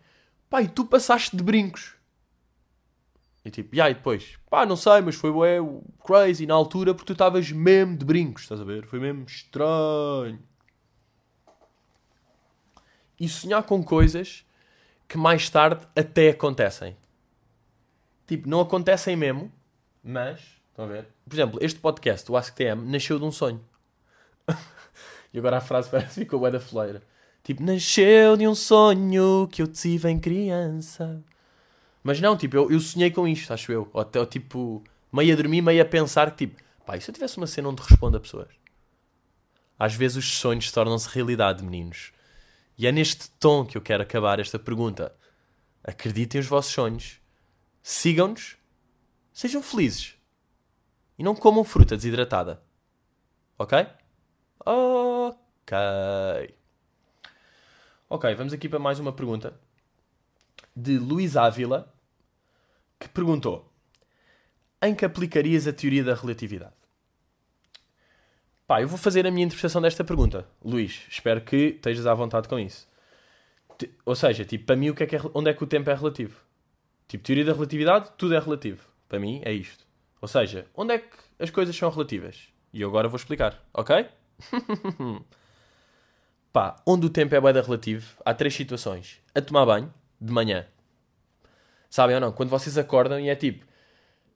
pá, 0.49 0.63
e 0.63 0.69
tu 0.69 0.85
passaste 0.85 1.37
de 1.37 1.43
brincos. 1.43 1.95
E 3.45 3.51
tipo, 3.51 3.75
e 3.75 3.81
aí 3.81 3.95
depois, 3.95 4.39
pá, 4.49 4.65
não 4.65 4.77
sei, 4.77 5.01
mas 5.01 5.15
foi 5.15 5.31
ué, 5.31 5.59
crazy 6.05 6.47
na 6.47 6.55
altura 6.55 6.95
porque 6.95 7.07
tu 7.07 7.13
estavas 7.13 7.51
mesmo 7.51 7.97
de 7.97 8.05
brincos, 8.05 8.43
estás 8.43 8.61
a 8.61 8.65
ver? 8.65 8.87
Foi 8.87 9.01
mesmo 9.01 9.25
estranho. 9.25 10.39
E 13.19 13.29
sonhar 13.29 13.65
com 13.65 13.83
coisas 13.83 14.47
que 15.09 15.19
mais 15.19 15.51
tarde 15.51 15.87
até 15.97 16.31
acontecem. 16.31 16.97
Tipo, 18.27 18.49
não 18.49 18.61
acontecem 18.61 19.17
mesmo, 19.17 19.51
mas, 20.05 20.41
estão 20.69 20.85
a 20.85 20.89
ver? 20.89 21.09
Por 21.27 21.35
exemplo, 21.35 21.59
este 21.63 21.81
podcast, 21.81 22.31
o 22.31 22.37
AskTM, 22.37 22.85
nasceu 22.85 23.19
de 23.19 23.25
um 23.25 23.33
sonho. 23.33 23.65
e 25.33 25.38
agora 25.38 25.59
a 25.59 25.61
frase 25.61 25.91
parece 25.91 26.14
que 26.14 26.21
ficou 26.21 26.41
bué 26.41 26.51
da 26.51 26.61
fleira. 26.61 27.03
Tipo, 27.43 27.62
nasceu 27.62 28.37
de 28.37 28.47
um 28.47 28.55
sonho 28.55 29.49
que 29.51 29.62
eu 29.62 29.67
tive 29.67 30.11
em 30.11 30.19
criança. 30.19 31.23
Mas 32.03 32.21
não, 32.21 32.37
tipo, 32.37 32.57
eu, 32.57 32.71
eu 32.71 32.81
sonhei 32.81 33.11
com 33.11 33.27
isto, 33.27 33.53
acho 33.53 33.73
eu. 33.73 33.88
Ou 33.93 34.01
até, 34.01 34.25
tipo, 34.27 34.83
meio 35.12 35.33
a 35.33 35.37
dormir, 35.37 35.62
meio 35.62 35.81
a 35.81 35.85
pensar 35.85 36.31
que, 36.33 36.47
tipo, 36.47 36.62
pá, 36.85 36.97
e 36.97 37.01
se 37.01 37.11
eu 37.11 37.14
tivesse 37.14 37.37
uma 37.37 37.47
cena 37.47 37.69
onde 37.69 37.83
respondo 37.83 38.17
a 38.17 38.21
pessoas? 38.21 38.49
Às 39.79 39.95
vezes 39.95 40.17
os 40.17 40.38
sonhos 40.38 40.71
tornam-se 40.73 41.09
realidade, 41.09 41.62
meninos. 41.62 42.12
E 42.77 42.87
é 42.87 42.93
neste 42.93 43.31
tom 43.33 43.64
que 43.64 43.77
eu 43.77 43.83
quero 43.83 44.03
acabar 44.03 44.41
esta 44.41 44.59
pergunta. 44.59 45.14
Acreditem 45.83 46.41
os 46.41 46.47
vossos 46.47 46.73
sonhos. 46.73 47.21
Sigam-nos 47.83 48.59
Sejam 49.38 49.62
felizes. 49.62 50.17
E 51.17 51.23
não 51.23 51.33
comam 51.33 51.62
fruta 51.62 51.95
desidratada. 51.95 52.61
Ok? 53.57 53.87
Ok. 54.64 55.77
Ok, 58.09 58.35
vamos 58.35 58.53
aqui 58.53 58.68
para 58.68 58.79
mais 58.79 58.99
uma 58.99 59.12
pergunta. 59.12 59.59
De 60.75 60.99
Luís 60.99 61.37
Ávila, 61.37 61.92
que 62.99 63.09
perguntou: 63.09 63.71
Em 64.83 64.94
que 64.94 65.05
aplicarias 65.05 65.66
a 65.66 65.73
teoria 65.73 66.05
da 66.05 66.14
relatividade? 66.14 66.73
Pá, 68.66 68.83
eu 68.83 68.88
vou 68.88 68.99
fazer 68.99 69.27
a 69.27 69.31
minha 69.31 69.47
interpretação 69.47 69.81
desta 69.81 70.05
pergunta. 70.05 70.47
Luís, 70.62 71.07
espero 71.09 71.40
que 71.40 71.57
estejas 71.77 72.07
à 72.07 72.12
vontade 72.14 72.49
com 72.49 72.59
isso. 72.59 72.87
Te- 73.79 73.90
Ou 74.05 74.14
seja, 74.14 74.44
tipo, 74.44 74.66
para 74.66 74.77
mim, 74.77 74.90
o 74.90 74.94
que 74.94 75.05
é 75.05 75.07
que 75.07 75.16
é, 75.16 75.21
onde 75.33 75.51
é 75.51 75.55
que 75.55 75.64
o 75.64 75.66
tempo 75.66 75.88
é 75.88 75.94
relativo? 75.94 76.38
Tipo, 77.07 77.25
teoria 77.25 77.44
da 77.47 77.53
relatividade, 77.55 78.11
tudo 78.18 78.35
é 78.35 78.38
relativo. 78.38 78.87
Para 79.09 79.18
mim, 79.18 79.40
é 79.42 79.53
isto. 79.53 79.87
Ou 80.21 80.29
seja, 80.29 80.66
onde 80.75 80.94
é 80.94 80.99
que 80.99 81.16
as 81.38 81.49
coisas 81.49 81.75
são 81.75 81.88
relativas? 81.88 82.49
E 82.73 82.83
eu 82.83 82.88
agora 82.90 83.09
vou 83.09 83.16
explicar, 83.16 83.59
ok? 83.73 84.07
Pá, 86.53 86.77
onde 86.87 87.07
o 87.07 87.11
tempo 87.11 87.35
é 87.35 87.53
da 87.53 87.61
relativo, 87.61 88.16
há 88.24 88.33
três 88.35 88.55
situações. 88.55 89.20
A 89.35 89.40
tomar 89.40 89.66
banho, 89.66 89.92
de 90.20 90.33
manhã. 90.33 90.66
Sabem 91.90 92.14
ou 92.16 92.20
não? 92.20 92.33
Quando 92.33 92.51
vocês 92.51 92.77
acordam 92.77 93.18
e 93.20 93.29
é 93.29 93.37
tipo, 93.37 93.64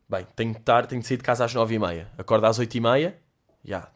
bem, 0.09 0.27
tenho 0.37 0.53
que 0.55 0.61
estar, 0.61 0.87
tenho 0.87 1.01
de 1.01 1.07
sair 1.07 1.17
de 1.17 1.23
casa 1.23 1.45
às 1.45 1.55
nove 1.55 1.75
e 1.75 1.79
meia. 1.79 2.11
Acordo 2.17 2.47
às 2.47 2.59
oito 2.59 2.75
e 2.75 2.81
meia, 2.81 3.19
já. 3.65 3.89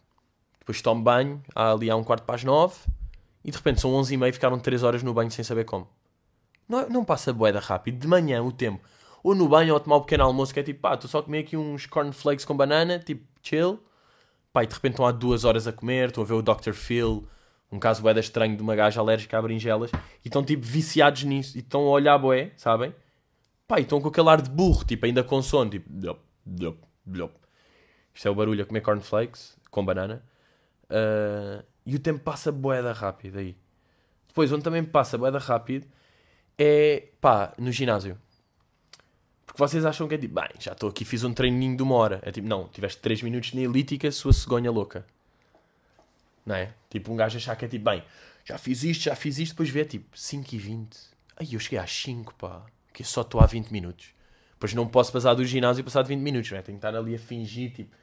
Depois 0.58 0.82
tomo 0.82 1.02
banho, 1.02 1.42
há 1.54 1.72
ali 1.72 1.90
há 1.90 1.96
um 1.96 2.02
quarto 2.02 2.24
para 2.24 2.34
as 2.34 2.44
nove. 2.44 2.74
E 3.44 3.50
de 3.50 3.56
repente 3.56 3.80
são 3.80 3.94
onze 3.94 4.14
e 4.14 4.16
meia 4.16 4.30
e 4.30 4.32
ficaram 4.32 4.58
três 4.58 4.82
horas 4.82 5.02
no 5.02 5.14
banho 5.14 5.30
sem 5.30 5.44
saber 5.44 5.64
como. 5.64 5.88
Não, 6.68 6.88
não 6.88 7.04
passa 7.04 7.32
boeda 7.32 7.60
rápido. 7.60 7.98
De 7.98 8.08
manhã 8.08 8.42
o 8.42 8.50
tempo. 8.50 8.82
Ou 9.22 9.34
no 9.34 9.48
banho 9.48 9.72
ou 9.72 9.76
a 9.76 9.80
tomar 9.80 9.96
o 9.96 10.00
pequeno 10.00 10.24
almoço 10.24 10.52
que 10.52 10.60
é 10.60 10.62
tipo, 10.62 10.80
pá, 10.80 10.94
estou 10.94 11.08
só 11.08 11.18
a 11.18 11.22
comer 11.22 11.40
aqui 11.40 11.56
uns 11.56 11.86
cornflakes 11.86 12.44
com 12.44 12.56
banana, 12.56 12.98
tipo, 12.98 13.24
chill. 13.42 13.80
Pá, 14.56 14.64
e 14.64 14.66
de 14.66 14.72
repente 14.72 14.92
estão 14.92 15.04
há 15.04 15.12
duas 15.12 15.44
horas 15.44 15.66
a 15.66 15.72
comer, 15.72 16.08
estão 16.08 16.24
a 16.24 16.26
ver 16.26 16.32
o 16.32 16.40
Dr. 16.40 16.72
Phil, 16.72 17.28
um 17.70 17.78
caso 17.78 18.00
boeda 18.00 18.20
estranho 18.20 18.56
de 18.56 18.62
uma 18.62 18.74
gaja 18.74 19.02
alérgica 19.02 19.36
a 19.36 19.42
berinjelas, 19.42 19.90
e 20.24 20.28
estão 20.28 20.42
tipo 20.42 20.64
viciados 20.64 21.24
nisso, 21.24 21.58
e 21.58 21.60
estão 21.60 21.82
a 21.82 21.90
olhar 21.90 22.16
boé, 22.16 22.52
sabem? 22.56 22.94
Pá, 23.68 23.80
e 23.80 23.82
estão 23.82 24.00
com 24.00 24.08
aquele 24.08 24.30
ar 24.30 24.40
de 24.40 24.48
burro, 24.48 24.82
tipo, 24.82 25.04
ainda 25.04 25.22
com 25.22 25.42
sono, 25.42 25.72
tipo, 25.72 25.86
blop, 25.90 26.78
blop. 27.04 27.34
Isto 28.14 28.28
é 28.28 28.30
o 28.30 28.34
barulho 28.34 28.62
a 28.62 28.64
comer 28.64 28.80
cornflakes 28.80 29.58
com 29.70 29.84
banana. 29.84 30.24
Ah, 30.88 31.62
e 31.84 31.94
o 31.94 31.98
tempo 31.98 32.20
passa 32.20 32.50
boeda 32.50 32.94
rápido 32.94 33.38
aí. 33.38 33.54
Depois, 34.26 34.50
onde 34.50 34.64
também 34.64 34.82
passa 34.82 35.18
boeda 35.18 35.38
rápido 35.38 35.86
é, 36.56 37.08
pá, 37.20 37.52
no 37.58 37.70
ginásio. 37.70 38.18
Porque 39.56 39.70
vocês 39.70 39.86
acham 39.86 40.06
que 40.06 40.14
é 40.14 40.18
tipo, 40.18 40.34
bem, 40.34 40.50
já 40.58 40.72
estou 40.72 40.90
aqui, 40.90 41.02
fiz 41.02 41.24
um 41.24 41.32
treininho 41.32 41.78
de 41.78 41.82
uma 41.82 41.94
hora. 41.94 42.20
É 42.22 42.30
tipo, 42.30 42.46
não, 42.46 42.68
tiveste 42.68 43.00
3 43.00 43.22
minutos 43.22 43.54
na 43.54 43.62
elítica, 43.62 44.12
sua 44.12 44.30
cegonha 44.30 44.70
louca. 44.70 45.06
Não 46.44 46.54
é? 46.54 46.74
Tipo, 46.90 47.10
um 47.10 47.16
gajo 47.16 47.38
achar 47.38 47.56
que 47.56 47.64
é 47.64 47.68
tipo, 47.68 47.82
bem, 47.86 48.04
já 48.44 48.58
fiz 48.58 48.82
isto, 48.84 49.04
já 49.04 49.16
fiz 49.16 49.38
isto, 49.38 49.52
depois 49.52 49.70
vê 49.70 49.86
tipo 49.86 50.06
5 50.14 50.54
e 50.54 50.58
20. 50.58 50.98
Aí 51.38 51.54
eu 51.54 51.58
cheguei 51.58 51.78
às 51.78 51.90
5, 51.90 52.34
pá, 52.34 52.66
que 52.92 53.02
só 53.02 53.22
estou 53.22 53.40
há 53.40 53.46
20 53.46 53.70
minutos. 53.70 54.08
Depois 54.52 54.74
não 54.74 54.86
posso 54.86 55.10
passar 55.10 55.32
do 55.32 55.42
ginásio 55.42 55.80
e 55.80 55.84
passar 55.84 56.02
de 56.02 56.08
20 56.08 56.20
minutos, 56.20 56.50
não 56.50 56.58
é? 56.58 56.60
Tenho 56.60 56.78
que 56.78 56.86
estar 56.86 56.94
ali 56.94 57.14
a 57.14 57.18
fingir, 57.18 57.72
tipo, 57.72 57.96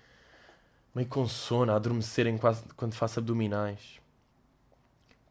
meio 0.95 1.07
com 1.07 1.27
sono, 1.27 1.71
a 1.71 1.75
adormecer 1.75 2.25
em 2.25 2.35
quase 2.35 2.63
quando 2.75 2.95
faço 2.95 3.19
abdominais. 3.19 3.99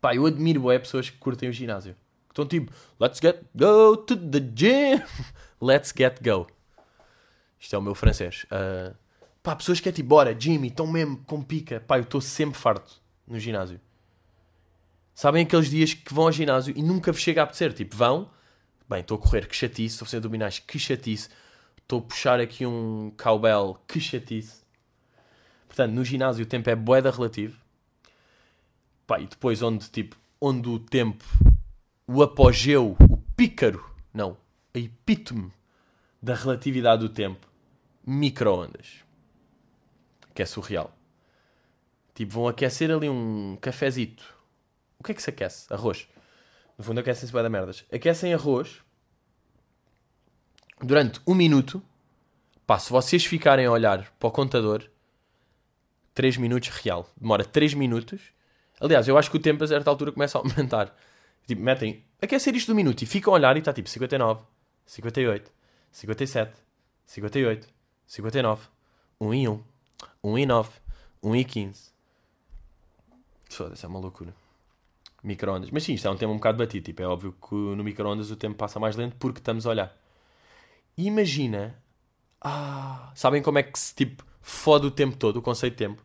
Pá, 0.00 0.14
eu 0.14 0.24
admiro 0.24 0.70
é 0.70 0.78
pessoas 0.78 1.10
que 1.10 1.18
curtem 1.18 1.48
o 1.48 1.52
ginásio. 1.52 1.96
Que 2.32 2.40
estão 2.40 2.46
tipo, 2.46 2.72
let's 2.98 3.20
get 3.20 3.44
go 3.54 3.94
to 3.94 4.16
the 4.16 4.40
gym. 4.40 5.02
let's 5.60 5.92
get 5.94 6.22
go. 6.22 6.46
Isto 7.60 7.76
é 7.76 7.78
o 7.78 7.82
meu 7.82 7.94
francês. 7.94 8.46
Ah, 8.50 8.94
pá, 9.42 9.54
pessoas 9.54 9.80
que 9.80 9.88
é 9.88 9.92
tipo, 9.92 10.08
bora, 10.08 10.34
Jimmy, 10.38 10.68
estão 10.68 10.86
mesmo 10.86 11.18
com 11.26 11.42
pica. 11.42 11.80
Pá, 11.80 11.98
eu 11.98 12.04
estou 12.04 12.22
sempre 12.22 12.58
farto 12.58 13.00
no 13.26 13.38
ginásio. 13.38 13.78
Sabem 15.14 15.44
aqueles 15.44 15.68
dias 15.68 15.92
que 15.92 16.12
vão 16.12 16.24
ao 16.24 16.32
ginásio 16.32 16.72
e 16.74 16.82
nunca 16.82 17.12
vos 17.12 17.20
chega 17.20 17.42
a 17.42 17.44
apetecer? 17.44 17.74
Tipo, 17.74 17.94
vão, 17.94 18.30
bem, 18.88 19.00
estou 19.00 19.18
a 19.18 19.20
correr, 19.20 19.46
que 19.46 19.54
chatice, 19.54 19.94
estou 19.94 20.04
a 20.04 20.06
fazer 20.06 20.16
abdominais, 20.16 20.58
que 20.58 20.78
chatice. 20.78 21.28
Estou 21.76 21.98
a 21.98 22.02
puxar 22.02 22.40
aqui 22.40 22.64
um 22.64 23.12
cowbell, 23.22 23.76
que 23.86 24.00
chatice. 24.00 24.62
Portanto, 25.68 25.92
no 25.92 26.02
ginásio 26.02 26.44
o 26.44 26.48
tempo 26.48 26.70
é 26.70 26.74
boeda 26.74 27.10
relativo. 27.10 27.60
Pá, 29.06 29.20
e 29.20 29.26
depois 29.26 29.60
onde, 29.60 29.90
tipo, 29.90 30.16
onde 30.40 30.68
o 30.68 30.78
tempo, 30.78 31.24
o 32.14 32.22
apogeu, 32.22 32.94
o 33.00 33.16
pícaro, 33.34 33.82
não, 34.12 34.36
a 34.74 34.78
epítome 34.78 35.50
da 36.20 36.34
relatividade 36.34 37.00
do 37.00 37.08
tempo, 37.08 37.48
micro-ondas. 38.06 39.02
Que 40.34 40.42
é 40.42 40.46
surreal. 40.46 40.94
Tipo, 42.14 42.32
vão 42.32 42.48
aquecer 42.48 42.90
ali 42.90 43.08
um 43.08 43.56
cafezito. 43.60 44.24
O 44.98 45.04
que 45.04 45.12
é 45.12 45.14
que 45.14 45.22
se 45.22 45.30
aquece? 45.30 45.72
Arroz. 45.72 46.06
No 46.76 46.84
fundo 46.84 47.00
aquecem-se 47.00 47.32
bué 47.32 47.42
da 47.42 47.48
merdas. 47.48 47.84
Aquecem 47.90 48.34
arroz 48.34 48.82
durante 50.80 51.20
um 51.26 51.34
minuto. 51.34 51.82
Pá, 52.66 52.78
se 52.78 52.90
vocês 52.90 53.24
ficarem 53.24 53.66
a 53.66 53.70
olhar 53.70 54.10
para 54.18 54.28
o 54.28 54.30
contador, 54.30 54.88
3 56.14 56.36
minutos 56.36 56.68
real. 56.68 57.08
Demora 57.18 57.44
3 57.44 57.72
minutos. 57.74 58.20
Aliás, 58.80 59.08
eu 59.08 59.16
acho 59.16 59.30
que 59.30 59.36
o 59.36 59.40
tempo 59.40 59.64
a 59.64 59.66
certa 59.66 59.88
altura 59.88 60.12
começa 60.12 60.38
a 60.38 60.42
aumentar. 60.42 60.94
Tipo, 61.46 61.62
metem 61.62 62.04
aquecer 62.20 62.54
isto 62.54 62.72
do 62.72 62.76
minuto 62.76 63.02
e 63.02 63.06
ficam 63.06 63.32
a 63.32 63.36
olhar 63.36 63.56
e 63.56 63.58
está 63.58 63.72
tipo 63.72 63.88
59, 63.88 64.42
58, 64.86 65.50
57, 65.90 66.56
58, 67.06 67.68
59, 68.06 68.66
1 69.20 69.34
e 69.34 69.48
1, 69.48 69.62
1 70.22 70.38
e 70.38 70.46
9, 70.46 70.70
1 71.22 71.36
e 71.36 71.44
15. 71.44 71.92
Foda-se, 73.50 73.84
é 73.84 73.88
uma 73.88 73.98
loucura. 73.98 74.34
Microondas. 75.22 75.70
Mas 75.70 75.84
sim, 75.84 75.94
isto 75.94 76.08
é 76.08 76.10
um 76.10 76.16
tema 76.16 76.32
um 76.32 76.36
bocado 76.36 76.58
batido. 76.58 76.84
Tipo, 76.84 77.02
é 77.02 77.06
óbvio 77.06 77.32
que 77.32 77.54
no 77.54 77.84
microondas 77.84 78.30
o 78.30 78.36
tempo 78.36 78.56
passa 78.56 78.80
mais 78.80 78.96
lento 78.96 79.16
porque 79.18 79.38
estamos 79.38 79.66
a 79.66 79.70
olhar. 79.70 79.96
Imagina. 80.96 81.76
Ah, 82.40 83.12
sabem 83.14 83.40
como 83.40 83.58
é 83.58 83.62
que 83.62 83.78
se 83.78 83.94
tipo 83.94 84.24
fode 84.40 84.86
o 84.86 84.90
tempo 84.90 85.16
todo, 85.16 85.36
o 85.36 85.42
conceito 85.42 85.74
de 85.74 85.78
tempo? 85.78 86.02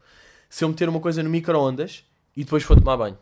Se 0.50 0.64
eu 0.64 0.70
meter 0.70 0.88
uma 0.88 1.00
coisa 1.00 1.24
no 1.24 1.30
microondas 1.30 2.06
e 2.36 2.44
depois 2.44 2.64
for 2.64 2.78
tomar 2.78 2.98
banho. 2.98 3.18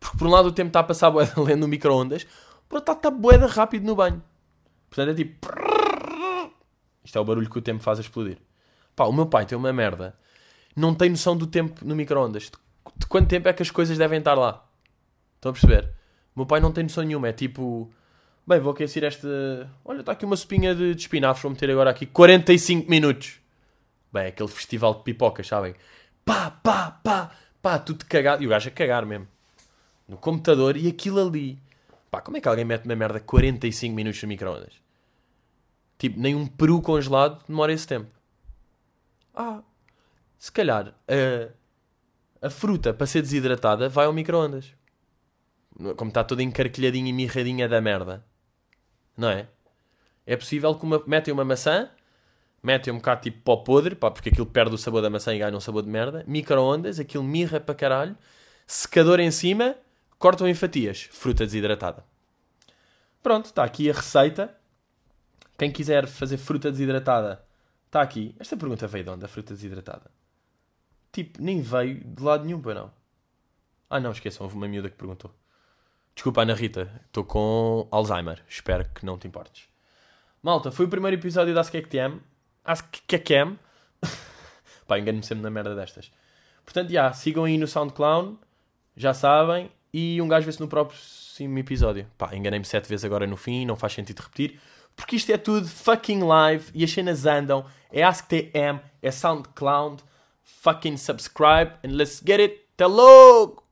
Porque 0.00 0.16
por 0.16 0.26
um 0.26 0.30
lado 0.30 0.48
o 0.48 0.52
tempo 0.52 0.68
está 0.68 0.80
a 0.80 0.84
passar 0.84 1.10
boeda 1.10 1.32
lento 1.40 1.60
no 1.60 1.68
microondas, 1.68 2.26
por 2.68 2.76
outro 2.76 2.92
lado 2.92 2.98
está 2.98 3.10
boeda 3.10 3.46
rápido 3.46 3.84
no 3.84 3.96
banho. 3.96 4.22
Portanto 4.88 5.10
é 5.10 5.14
tipo. 5.14 5.48
Isto 7.04 7.18
é 7.18 7.20
o 7.20 7.24
barulho 7.24 7.48
que 7.48 7.58
o 7.58 7.62
tempo 7.62 7.82
faz 7.82 7.98
a 7.98 8.02
explodir. 8.02 8.38
Pá, 8.94 9.04
o 9.04 9.12
meu 9.12 9.26
pai 9.26 9.46
tem 9.46 9.56
uma 9.56 9.72
merda. 9.72 10.16
Não 10.74 10.94
tem 10.94 11.10
noção 11.10 11.36
do 11.36 11.46
tempo 11.46 11.84
no 11.84 11.94
microondas. 11.94 12.44
De, 12.44 12.50
de 12.96 13.06
quanto 13.06 13.28
tempo 13.28 13.48
é 13.48 13.52
que 13.52 13.62
as 13.62 13.70
coisas 13.70 13.96
devem 13.96 14.18
estar 14.18 14.34
lá. 14.34 14.64
Estão 15.36 15.50
a 15.50 15.52
perceber? 15.52 15.92
O 16.34 16.40
meu 16.40 16.46
pai 16.46 16.60
não 16.60 16.72
tem 16.72 16.84
noção 16.84 17.04
nenhuma. 17.04 17.28
É 17.28 17.32
tipo. 17.32 17.90
Bem, 18.46 18.60
vou 18.60 18.72
aquecer 18.72 19.04
esta. 19.04 19.28
Olha, 19.84 20.00
está 20.00 20.12
aqui 20.12 20.24
uma 20.24 20.36
sopinha 20.36 20.74
de, 20.74 20.94
de 20.94 21.00
espinafres. 21.00 21.42
Vou 21.42 21.50
meter 21.50 21.70
agora 21.70 21.90
aqui 21.90 22.06
45 22.06 22.90
minutos. 22.90 23.40
Bem, 24.12 24.24
é 24.24 24.28
aquele 24.28 24.48
festival 24.48 24.94
de 24.94 25.02
pipocas, 25.02 25.46
sabem? 25.46 25.74
Pá, 26.24 26.50
pá, 26.50 26.90
pá, 27.02 27.30
pá, 27.60 27.78
tudo 27.78 28.04
cagado. 28.06 28.42
E 28.42 28.46
o 28.46 28.50
gajo 28.50 28.68
a 28.68 28.72
cagar 28.72 29.04
mesmo. 29.06 29.28
No 30.08 30.16
computador 30.16 30.76
e 30.76 30.88
aquilo 30.88 31.20
ali. 31.20 31.60
Pá, 32.10 32.22
como 32.22 32.38
é 32.38 32.40
que 32.40 32.48
alguém 32.48 32.64
mete 32.64 32.86
uma 32.86 32.96
merda 32.96 33.20
45 33.20 33.94
minutos 33.94 34.22
no 34.22 34.28
microondas? 34.28 34.72
Tipo, 35.98 36.18
nem 36.18 36.34
um 36.34 36.46
peru 36.46 36.80
congelado 36.80 37.44
demora 37.46 37.72
esse 37.72 37.86
tempo. 37.86 38.10
Ah, 39.34 39.62
se 40.38 40.50
calhar 40.50 40.94
a, 41.06 42.46
a 42.46 42.50
fruta 42.50 42.94
para 42.94 43.06
ser 43.06 43.20
desidratada 43.20 43.88
vai 43.88 44.06
ao 44.06 44.12
microondas. 44.12 44.72
Como 45.96 46.08
está 46.08 46.24
toda 46.24 46.42
encarquilhadinha 46.42 47.10
e 47.10 47.12
mirradinha 47.12 47.68
da 47.68 47.80
merda. 47.80 48.24
Não 49.16 49.28
é? 49.28 49.48
É 50.26 50.36
possível 50.36 50.74
que 50.74 50.84
uma, 50.84 51.02
metem 51.06 51.32
uma 51.32 51.44
maçã, 51.44 51.90
metem 52.62 52.92
um 52.92 52.96
bocado 52.96 53.22
tipo 53.22 53.40
pó 53.42 53.56
podre, 53.56 53.94
pá, 53.94 54.10
porque 54.10 54.28
aquilo 54.28 54.46
perde 54.46 54.74
o 54.74 54.78
sabor 54.78 55.02
da 55.02 55.10
maçã 55.10 55.34
e 55.34 55.38
ganha 55.38 55.56
um 55.56 55.60
sabor 55.60 55.82
de 55.82 55.88
merda. 55.88 56.24
Microondas, 56.26 56.98
aquilo 57.00 57.24
mirra 57.24 57.60
para 57.60 57.74
caralho. 57.74 58.16
Secador 58.66 59.20
em 59.20 59.30
cima, 59.30 59.74
cortam 60.18 60.48
em 60.48 60.54
fatias. 60.54 61.02
Fruta 61.12 61.44
desidratada. 61.44 62.04
Pronto, 63.22 63.46
está 63.46 63.64
aqui 63.64 63.90
a 63.90 63.94
receita. 63.94 64.54
Quem 65.56 65.72
quiser 65.72 66.06
fazer 66.06 66.36
fruta 66.36 66.70
desidratada, 66.70 67.44
está 67.86 68.00
aqui. 68.00 68.34
Esta 68.38 68.56
pergunta 68.56 68.86
veio 68.86 69.04
de 69.04 69.10
onde, 69.10 69.24
a 69.24 69.28
fruta 69.28 69.54
desidratada? 69.54 70.10
Tipo, 71.10 71.42
nem 71.42 71.60
veio 71.60 72.04
de 72.04 72.22
lado 72.22 72.44
nenhum, 72.44 72.60
para 72.60 72.74
não. 72.74 72.92
Ah 73.90 73.98
não, 73.98 74.12
esqueçam, 74.12 74.44
houve 74.44 74.56
uma 74.56 74.68
miúda 74.68 74.88
que 74.88 74.96
perguntou. 74.96 75.34
Desculpa, 76.14 76.42
Ana 76.42 76.54
Rita, 76.54 76.90
estou 77.06 77.24
com 77.24 77.88
Alzheimer. 77.90 78.42
Espero 78.48 78.88
que 78.94 79.04
não 79.04 79.18
te 79.18 79.26
importes. 79.26 79.68
Malta, 80.42 80.70
foi 80.70 80.86
o 80.86 80.88
primeiro 80.88 81.16
episódio 81.16 81.54
da 81.54 81.60
Ask 81.60 81.72
Tem. 81.88 82.20
Ask 82.64 82.86
Kekem. 83.06 83.58
Pá, 84.86 84.98
engano-me 84.98 85.24
sempre 85.24 85.42
na 85.42 85.50
merda 85.50 85.74
destas. 85.74 86.10
Portanto, 86.64 86.90
já, 86.90 87.12
sigam 87.12 87.44
aí 87.44 87.58
no 87.58 87.66
SoundCloud. 87.66 88.38
Já 88.96 89.14
sabem. 89.14 89.70
E 89.92 90.20
um 90.20 90.28
gajo 90.28 90.46
vê-se 90.46 90.60
no 90.60 90.68
próximo 90.68 91.58
episódio. 91.58 92.06
Pá, 92.16 92.34
enganei-me 92.34 92.64
sete 92.64 92.88
vezes 92.88 93.04
agora 93.04 93.26
no 93.26 93.36
fim. 93.36 93.64
Não 93.64 93.76
faz 93.76 93.92
sentido 93.92 94.20
repetir. 94.20 94.60
Porque 94.94 95.16
isto 95.16 95.30
é 95.30 95.38
tudo 95.38 95.66
fucking 95.68 96.22
live. 96.22 96.70
E 96.74 96.84
as 96.84 96.90
cenas 96.90 97.26
andam. 97.26 97.64
É 97.92 98.02
AskTM. 98.02 98.80
É 99.02 99.10
SoundCloud. 99.10 100.02
Fucking 100.42 100.96
subscribe. 100.96 101.72
And 101.84 101.92
let's 101.92 102.22
get 102.24 102.40
it. 102.40 102.60
Até 102.74 102.86
logo! 102.86 103.67